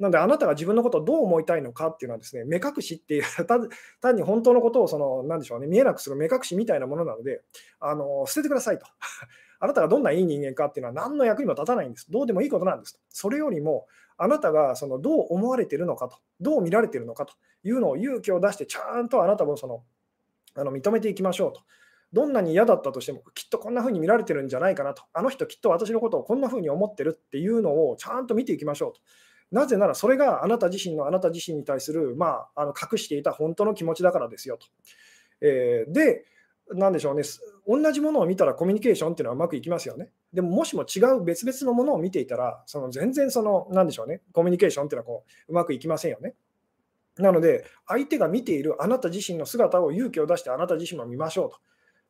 [0.00, 3.22] なのであなたが自分のことをどう思いたいのかっていうのはですね目隠しっていう
[4.00, 7.42] 単に本当のことをその何でしょうね見えなくする目隠しみたいなものなので
[7.78, 8.86] あの捨ててくださいと
[9.62, 12.10] あなたがどんないい人間かっていうのは何の役にも立たないんです。
[12.10, 12.98] どうでもいいことなんです。
[13.10, 13.86] それよりも、
[14.22, 17.32] あなたがそのどう思われているのかと、どう見られているのかと
[17.64, 19.82] いうのを勇気を出して、ちゃんとあなたもその
[20.54, 21.62] あの認めていきましょうと。
[22.12, 25.04] どんなに嫌だったとしても、きっとこんな風に見られてるんじゃないかなと。
[25.14, 29.00] あの人きっと私のことをこんな風に思ってるっていうのをちゃんと見ていきましょうと。
[29.52, 34.66] なぜならそれがあなた自身のあなた自身に対する、まあ、あの隠していた本当の気持ちだからですよと。
[35.40, 36.24] えー、で、
[36.72, 37.22] なんでしょうね、
[37.66, 40.10] 同じものを見たらコミュニケーションっていうのはうまくいきますよね。
[40.32, 46.34] でも、もしも違う別々のものを見ていたら、その全然その、なんでしょうね、コミュニケーションっていうのはこううまくいきませんよね。
[47.18, 51.58] なので、相手が見ているあなた自身の姿を勇気を出してあなた自身も見ましょうと。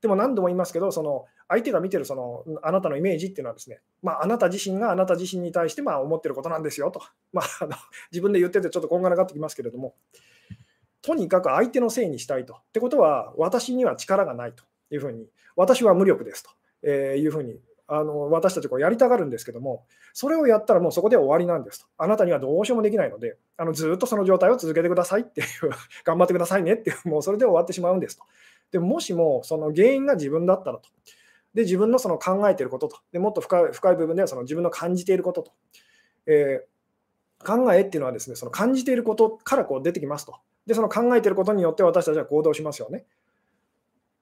[0.02, 7.02] でも何度も言いますけど、その相手が見てるそのあなたのイメージっていうのはですね、まあ、あなた自身があなた自身に対してまあ思ってることなんですよと、
[7.32, 7.44] まあ、
[8.10, 9.94] 自分で言っててちょっとこんがらがってきますけれども、
[11.10, 12.54] とにかく相手のせいにしたいと。
[12.54, 14.64] ってことは、私には力がないと。
[14.90, 16.44] いうふうに、私は無力です
[16.82, 21.86] というふうにあの私たちこうやりたがるんですけども、それをやったらもうそこで終わりなんですと。
[21.98, 25.46] あなたにはどうしようもできないので、あのずっとその状態を続けてくださいっていう、
[26.04, 28.24] 頑張ってくださいねっていう、もうそれで終わってしまうんですと。
[28.70, 30.88] でもしもその原因が自分だったらと。
[31.54, 32.98] で、自分のその考えていることと。
[33.10, 35.52] でもっと深い深い部分ではその自分の感じていることと。
[36.26, 40.36] えー、考えっていうのはですね、その感じていることからこう出てきますと。
[40.70, 43.04] で、その考えてることによって私たちは行動しますよね。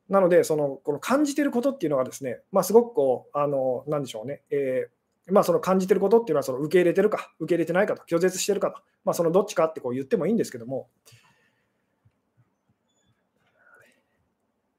[0.09, 10.89] なので、そのこの感じてることっていうのがですね、まあ、すごくこう、あのなんでしょうね、えー、まあ、その感じてることっていうのはその受け入れてるか、受け入れてないかと、拒絶してるかと、まあ、そのどっちかってこう言ってもいいんですけども、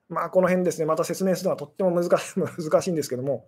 [0.08, 3.48] まあ、この辺ですね、また説明するのはとっても難し 難しいんですけども、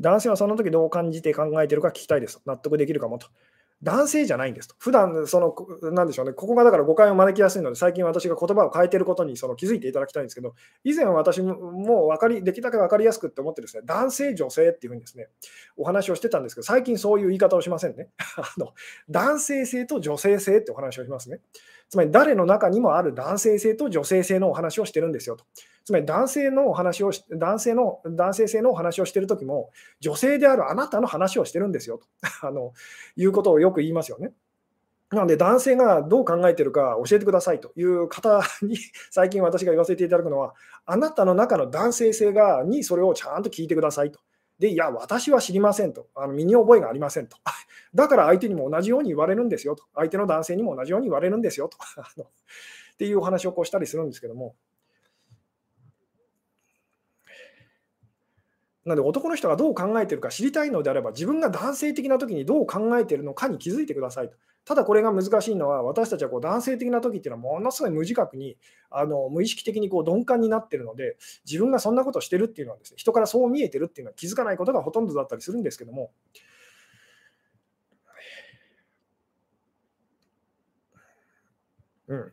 [0.00, 2.40] 男性はその時どう感じて考えてるか聞きたいです。
[2.46, 3.28] 納得できるかもと。
[3.82, 4.74] 男性じゃないんですと。
[4.78, 10.54] 普段その、なんでしょうね、ここがだから誤解を招きやすいので、最近私が言葉を変えてることにその気づいていただきたいんですけど、
[10.84, 15.28] 以前私も分かり、できるだけ分かりやすくって思ってですね、男性、女性っていうふうにですね、
[15.78, 18.08] お話をしてたんですけど、最近そういう言い方をしませんね。
[18.36, 18.74] あの
[19.08, 21.40] 男性性と女性性ってお話をしますね。
[21.88, 25.44] つまり誰の中にもある男性性と女性性のお話をしてるんですよと。
[25.84, 29.70] つまり男性のお話を男性の男性性のお話をしているときも、
[30.00, 32.06] 女性であるあなたの話をしてるんですよと
[32.46, 32.72] あの
[33.16, 34.32] いうことをよく言いますよね。
[35.10, 38.76] なので、男性がどう考えてるか教えてくださいという方に
[39.10, 40.54] 最近私が言わせていただくのは、
[40.86, 44.20] あなたの中の男性性がにそれをちゃんと聞いてくださいと。
[44.60, 46.08] で、いや、私は知りませんと。
[46.14, 47.38] あの身に覚えがありませんと。
[47.94, 49.84] だから相手にも同じように言われるんですよと。
[49.94, 51.78] 相手の男性にも同じように言われるんですよと。
[52.94, 54.54] っていうお話をこうしたりするんですけども、
[58.84, 64.36] なので男の人がどう考えてるか知りたいのであれば、自分が男性的な時にどう考えているのかに気づいてくださいと。
[64.64, 68.56] ただこれが難しいのは、私たちはこう男性的な時っていうのはものすごい無自覚に、
[68.90, 76.10] あの無意識的にこう鈍感になってるので、自分がそんなことしてるっていうのはですね、人からそう見えてるっていうのは気づかないことがほとんどだったりするんですけども、
[82.08, 82.32] うん。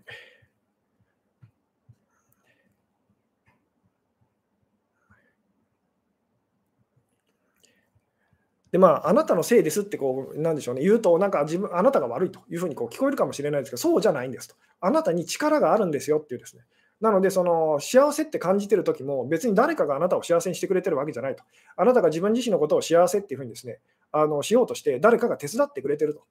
[8.78, 14.56] でまあ、あなたのせいですってこう、なんでしょうね、言うと、なんか自分、あなたが悪いというふうにこう聞こえるかもしれないですけど、そうじゃないんですと。
[14.82, 16.62] あなたに力があるんですよっていうですね。
[17.02, 21.44] なので、その幸せって感じてる時も、別に誰かがあなたを幸せにしてくれてるわけじゃないと。
[21.76, 23.80] あなたが自分自身のことを幸せっていうふうにですね、
[24.12, 26.22] あのしようとして、誰かが手伝ってくれてると。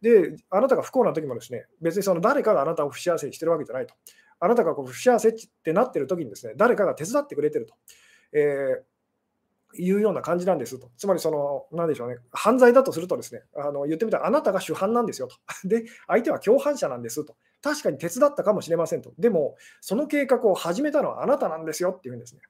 [0.00, 3.94] で、あなたが不幸な時もですね、別にその誰かがあなたを不幸せにしてるわけじゃないと。
[4.38, 5.32] あなたがこう不幸せっ
[5.62, 7.74] てなってる時にですね、誰かが手伝ってくれてると。
[8.32, 8.89] えー
[9.74, 10.90] いうような感じなんですと。
[10.96, 15.36] つまり、その、なんでしょうね、犯罪だとするとですね、あの言ってみたら、あなたが主犯なんですよと。
[15.68, 17.36] で、相手は共犯者なんですと。
[17.62, 19.12] 確かに手伝ったかもしれませんと。
[19.18, 22.42] でも、その計画を始めたのはあなたなんですよっていうんですね。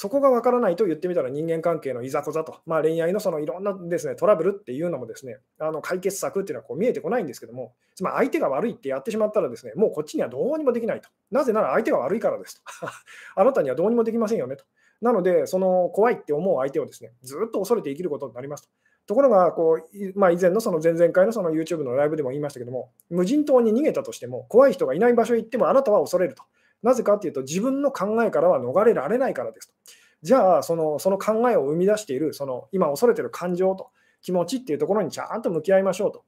[0.00, 11.10] そこが分からないと言ってみたら人間関係のいざこざと、まあ、恋愛のそのいろんなです、ね、トラブルっていうのもですねあの解決策っていうのはこう見えてこないんですけども、つまり相手が悪いってやってしまったらですねもうこっちにはどうにもできないと。
[11.30, 12.88] なぜなら相手が悪いからですと。
[13.36, 14.64] あなたにはどうにもできませんよねと。
[15.02, 18.70] なので、その怖いって思う相手をですねずっと恐れて生きることになりますと。
[19.06, 26.42] ところがこう、まあ、以前のその前々回のその YouTube のライブでも言いましたけども、無人島に逃げたとしても、怖い人がいない場所へ行ってもあなたは恐れると。
[26.82, 29.74] なぜかというと、自分の考えからは逃れられないからですと。
[30.22, 33.90] じゃあその、その考えを生み出している、その今恐れてる感情と
[34.22, 36.24] 気持ちっていうところにちゃんと向き合いましょうと。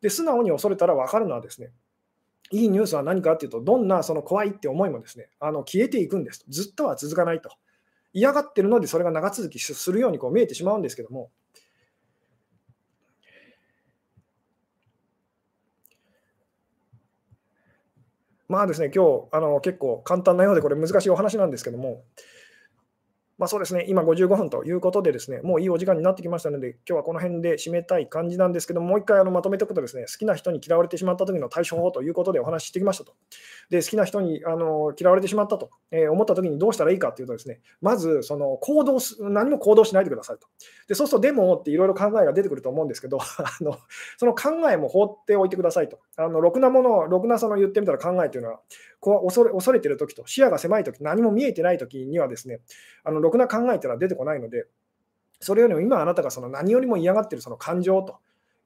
[0.00, 1.70] で、素直に恐れたら分かるのはですね、
[2.50, 6.46] いいニュースは何かっていうと、どんなその怖いって思いもですね、あの消えていくんですと。
[6.50, 7.50] ずっとは続かないと。
[8.12, 11.30] 嫌がってるので、それが長続きするようにこう見えてしまうんですけども、
[18.54, 22.04] まあですね、今日あの結構簡単なようで、これ難しいお話なんですけども、
[23.36, 33.14] まあ、そうですね、今55分ということで、ですねもういいお時間になってきましたので、今日はこの辺で締めたい感じなんですけども、もう一回あのまとめておくと、ですね好きな人に嫌われてしまった時の対処法ということでお話ししてきましたと。
[33.70, 40.46] で好きな人にあの嫌われてしまったと、えー、思った時にどうしたらいいかというと、ですねまずその行動す、何も行動しないでくださいと。
[40.86, 43.24] でそうすると、でもっていろいろ考えが出てくると思うんですけど、 あ
[43.60, 43.78] の
[44.16, 45.98] その考えも放っておいてくださいと。
[46.16, 48.60] あのろくなもの、ろくなその言ってみたら考えというのは、
[49.04, 52.60] こう恐れ恐れてる時と、視野が狭い時、何も見えてない時にはですね、
[53.04, 54.64] あのろくな考えというのは出てこないので、
[55.40, 58.16] それよりも今あなたがその何よりも嫌がってるその感情と、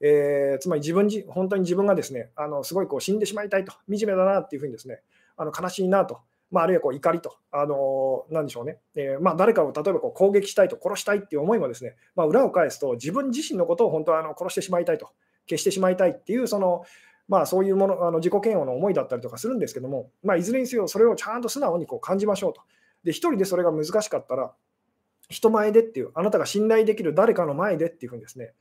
[0.01, 5.01] えー、つまり自分じ、本当に自分がですね、あのすごいこう死んでしまいたいと、惨めだなっていうふうにですね、
[5.37, 6.21] あの悲しいなと、
[6.53, 15.11] まあ、あるいはこう怒りと、あのー、でしょうね、えー、まあ、誰かを例えばこう攻撃したいと、殺したいっていう思いもですね、まあ、裏を返すと、自分自身のことを本当はあの殺してしまいたいと、
[15.49, 16.85] 消してしまいたいっていう、その
[17.29, 22.63] まあ、そういうものあの自己嫌悪の思いだったりとかするんですけども、まあ、いずれにせよそれをちゃんと素直にこう感じましょうと。
[23.05, 24.53] で、一人でそれが難しかったら、
[25.29, 28.55] 人前でっていう、あなたが信頼できる誰かの前でっていうふうにですね、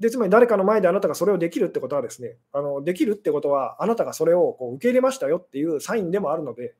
[0.00, 6.74] でつまり誰かの前であなたがそれをできるってことはですね、あのできるってことは、あなたがそれをこう受け入れましたよっていうサインでもあるので、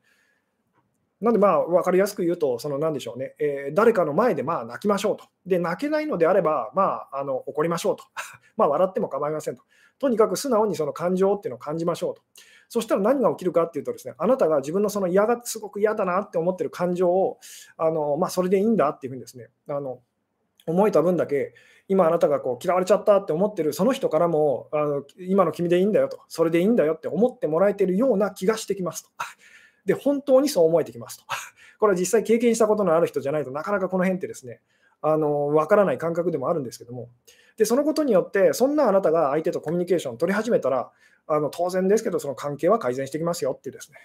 [1.20, 5.24] なんでまあ分かりやすく言うと、その何でしょうね、えー、誰かの前でまあ泣きましょうと。
[5.47, 8.05] で、泣けないのであれば、まあ、あの怒りましょうと。
[8.57, 9.62] まあ笑っても構いませんと。
[9.99, 12.22] とにかく素直にその感情っていうのを感じましょうと。
[12.68, 17.38] そしたら何が起きるかっていうとですね、あなたが自分のその嫌がすごく嫌だなって思ってる感情を、
[17.76, 20.01] あのまあ、それでいいんだっていうふうにですね、あの
[20.66, 21.55] 思えた分だけ、
[21.88, 29.11] 今あなたがこう嫌われちゃったって思ってるその人からもあの今の君でいいんだよと、それでいいんだよって思ってもらえてるような気がしてきますと。
[29.84, 31.24] で、本当にそう思えてきますと。
[31.78, 34.61] これは実際経験したことのある人じゃないとなかなかこの辺ってですね、
[35.03, 37.11] あの分からない感覚でもあるんですけども、
[37.57, 40.90] でそのことによって、そんなあなたが相手とコミュニケーションを取り始めたら、
[41.26, 43.98] あの当然ですけど、その関係は改善してきますよっていうですね。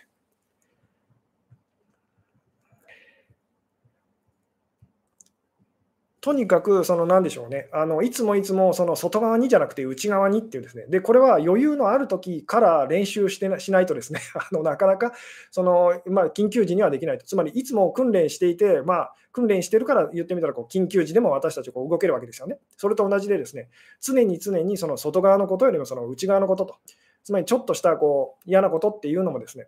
[6.21, 15.13] とにかく、その何でしょうね、あのいつもいつもその外側にじゃなくて内側にっていうですね、でこれは余裕のある時から練習してしないとですね、 あのなかなか
[15.51, 22.59] その、まあ、緊急時にはできないと、つまりいつも訓練していて、まあ、訓練してるから言ってみたらこう、緊急時でも私たちこう動けるわけですよね。
[22.75, 23.69] それと同じでですね、
[24.01, 26.75] 常に常にその外側のことよりもその内側のことと、
[27.23, 29.67] つまりちょっとしたこう嫌なことっていうのもですね、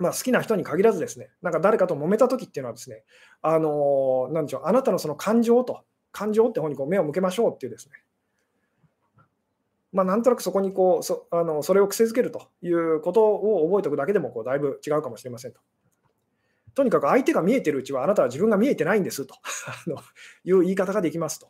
[0.00, 3.04] まあ、好きな人に限らずですね、なんか誰かと揉めたときっていうのはですね、
[3.42, 7.94] あのなんでしょう、あなたのその感情と、感情って方にこう目を向けましょうっていうですね、
[9.92, 15.60] まあ、なんとなくそこにこうそあのそれを癖づけるということを覚えておくだけでもこうだいぶ違うかもしれませんと。
[16.74, 19.34] とにかく相手が見えてるうちはあなたは自分が見えてないんですと
[20.44, 21.48] いう言い方ができますと。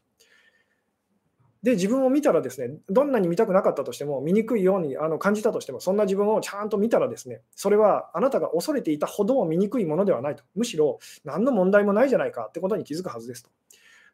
[1.62, 10.44] で、自分を見たらですね、どんなに見たくなかったとしても、見にくいようにあの感じたとしても、そんな自分をちゃんと見たらですね、それはあなたが恐れていたほど見にくいものではないと。
[10.54, 13.50] むしろ、何の問題もないじゃないかってことに気づくはずですと。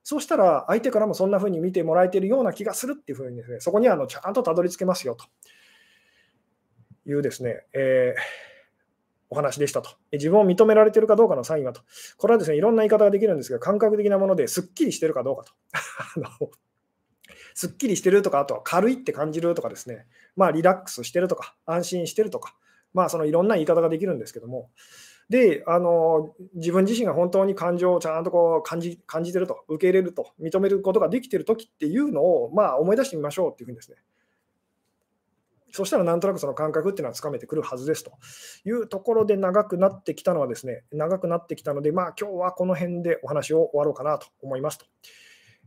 [0.03, 5.25] そうしたら、相手からもそんな風に見てもらえているような気がするっていうふうにですね、そこにあのちゃんとたどり着けますよと
[7.09, 8.21] いうですね、えー、
[9.31, 9.91] お話でしたと。
[10.13, 11.83] 自分を認められているかどうかのサインはと。
[12.19, 15.53] これはですね、いろんな言い方ができるんですが、感覚的なものですっきりしているかどうかと。
[17.57, 20.05] すっきりしてるとか、あとは軽いって感じるとかですね、
[20.37, 22.55] まあリラックスしてるとか、安心してるとか、
[22.93, 24.69] まあそのいろんな言い方ができるんですけども、
[25.31, 33.97] で、あの自分自身が本当に感情をちゃんとこう感じ感じてると、受け入れると、認めることができてるときっていうのを、まあ、思い出してみましょうっていうふうにですね、
[35.73, 38.13] そしたらなんとなくその感覚っていうのはつかめてくるはずですと
[38.67, 44.87] いうところで長くなってきたのはですね、長くなってきたので、まあ今日はこの辺でお話を終わろうかなと思いますと。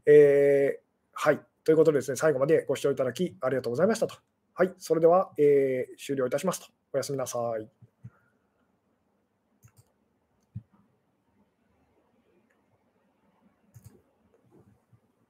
[0.05, 0.81] えー、
[1.13, 1.48] はい。
[1.69, 4.15] ということでですね、最後までご視聴いただきありがとうございましたと。
[4.55, 4.73] はい。
[4.79, 6.65] それでは、えー、終了いたしますと。
[6.93, 7.78] おやすみなさい。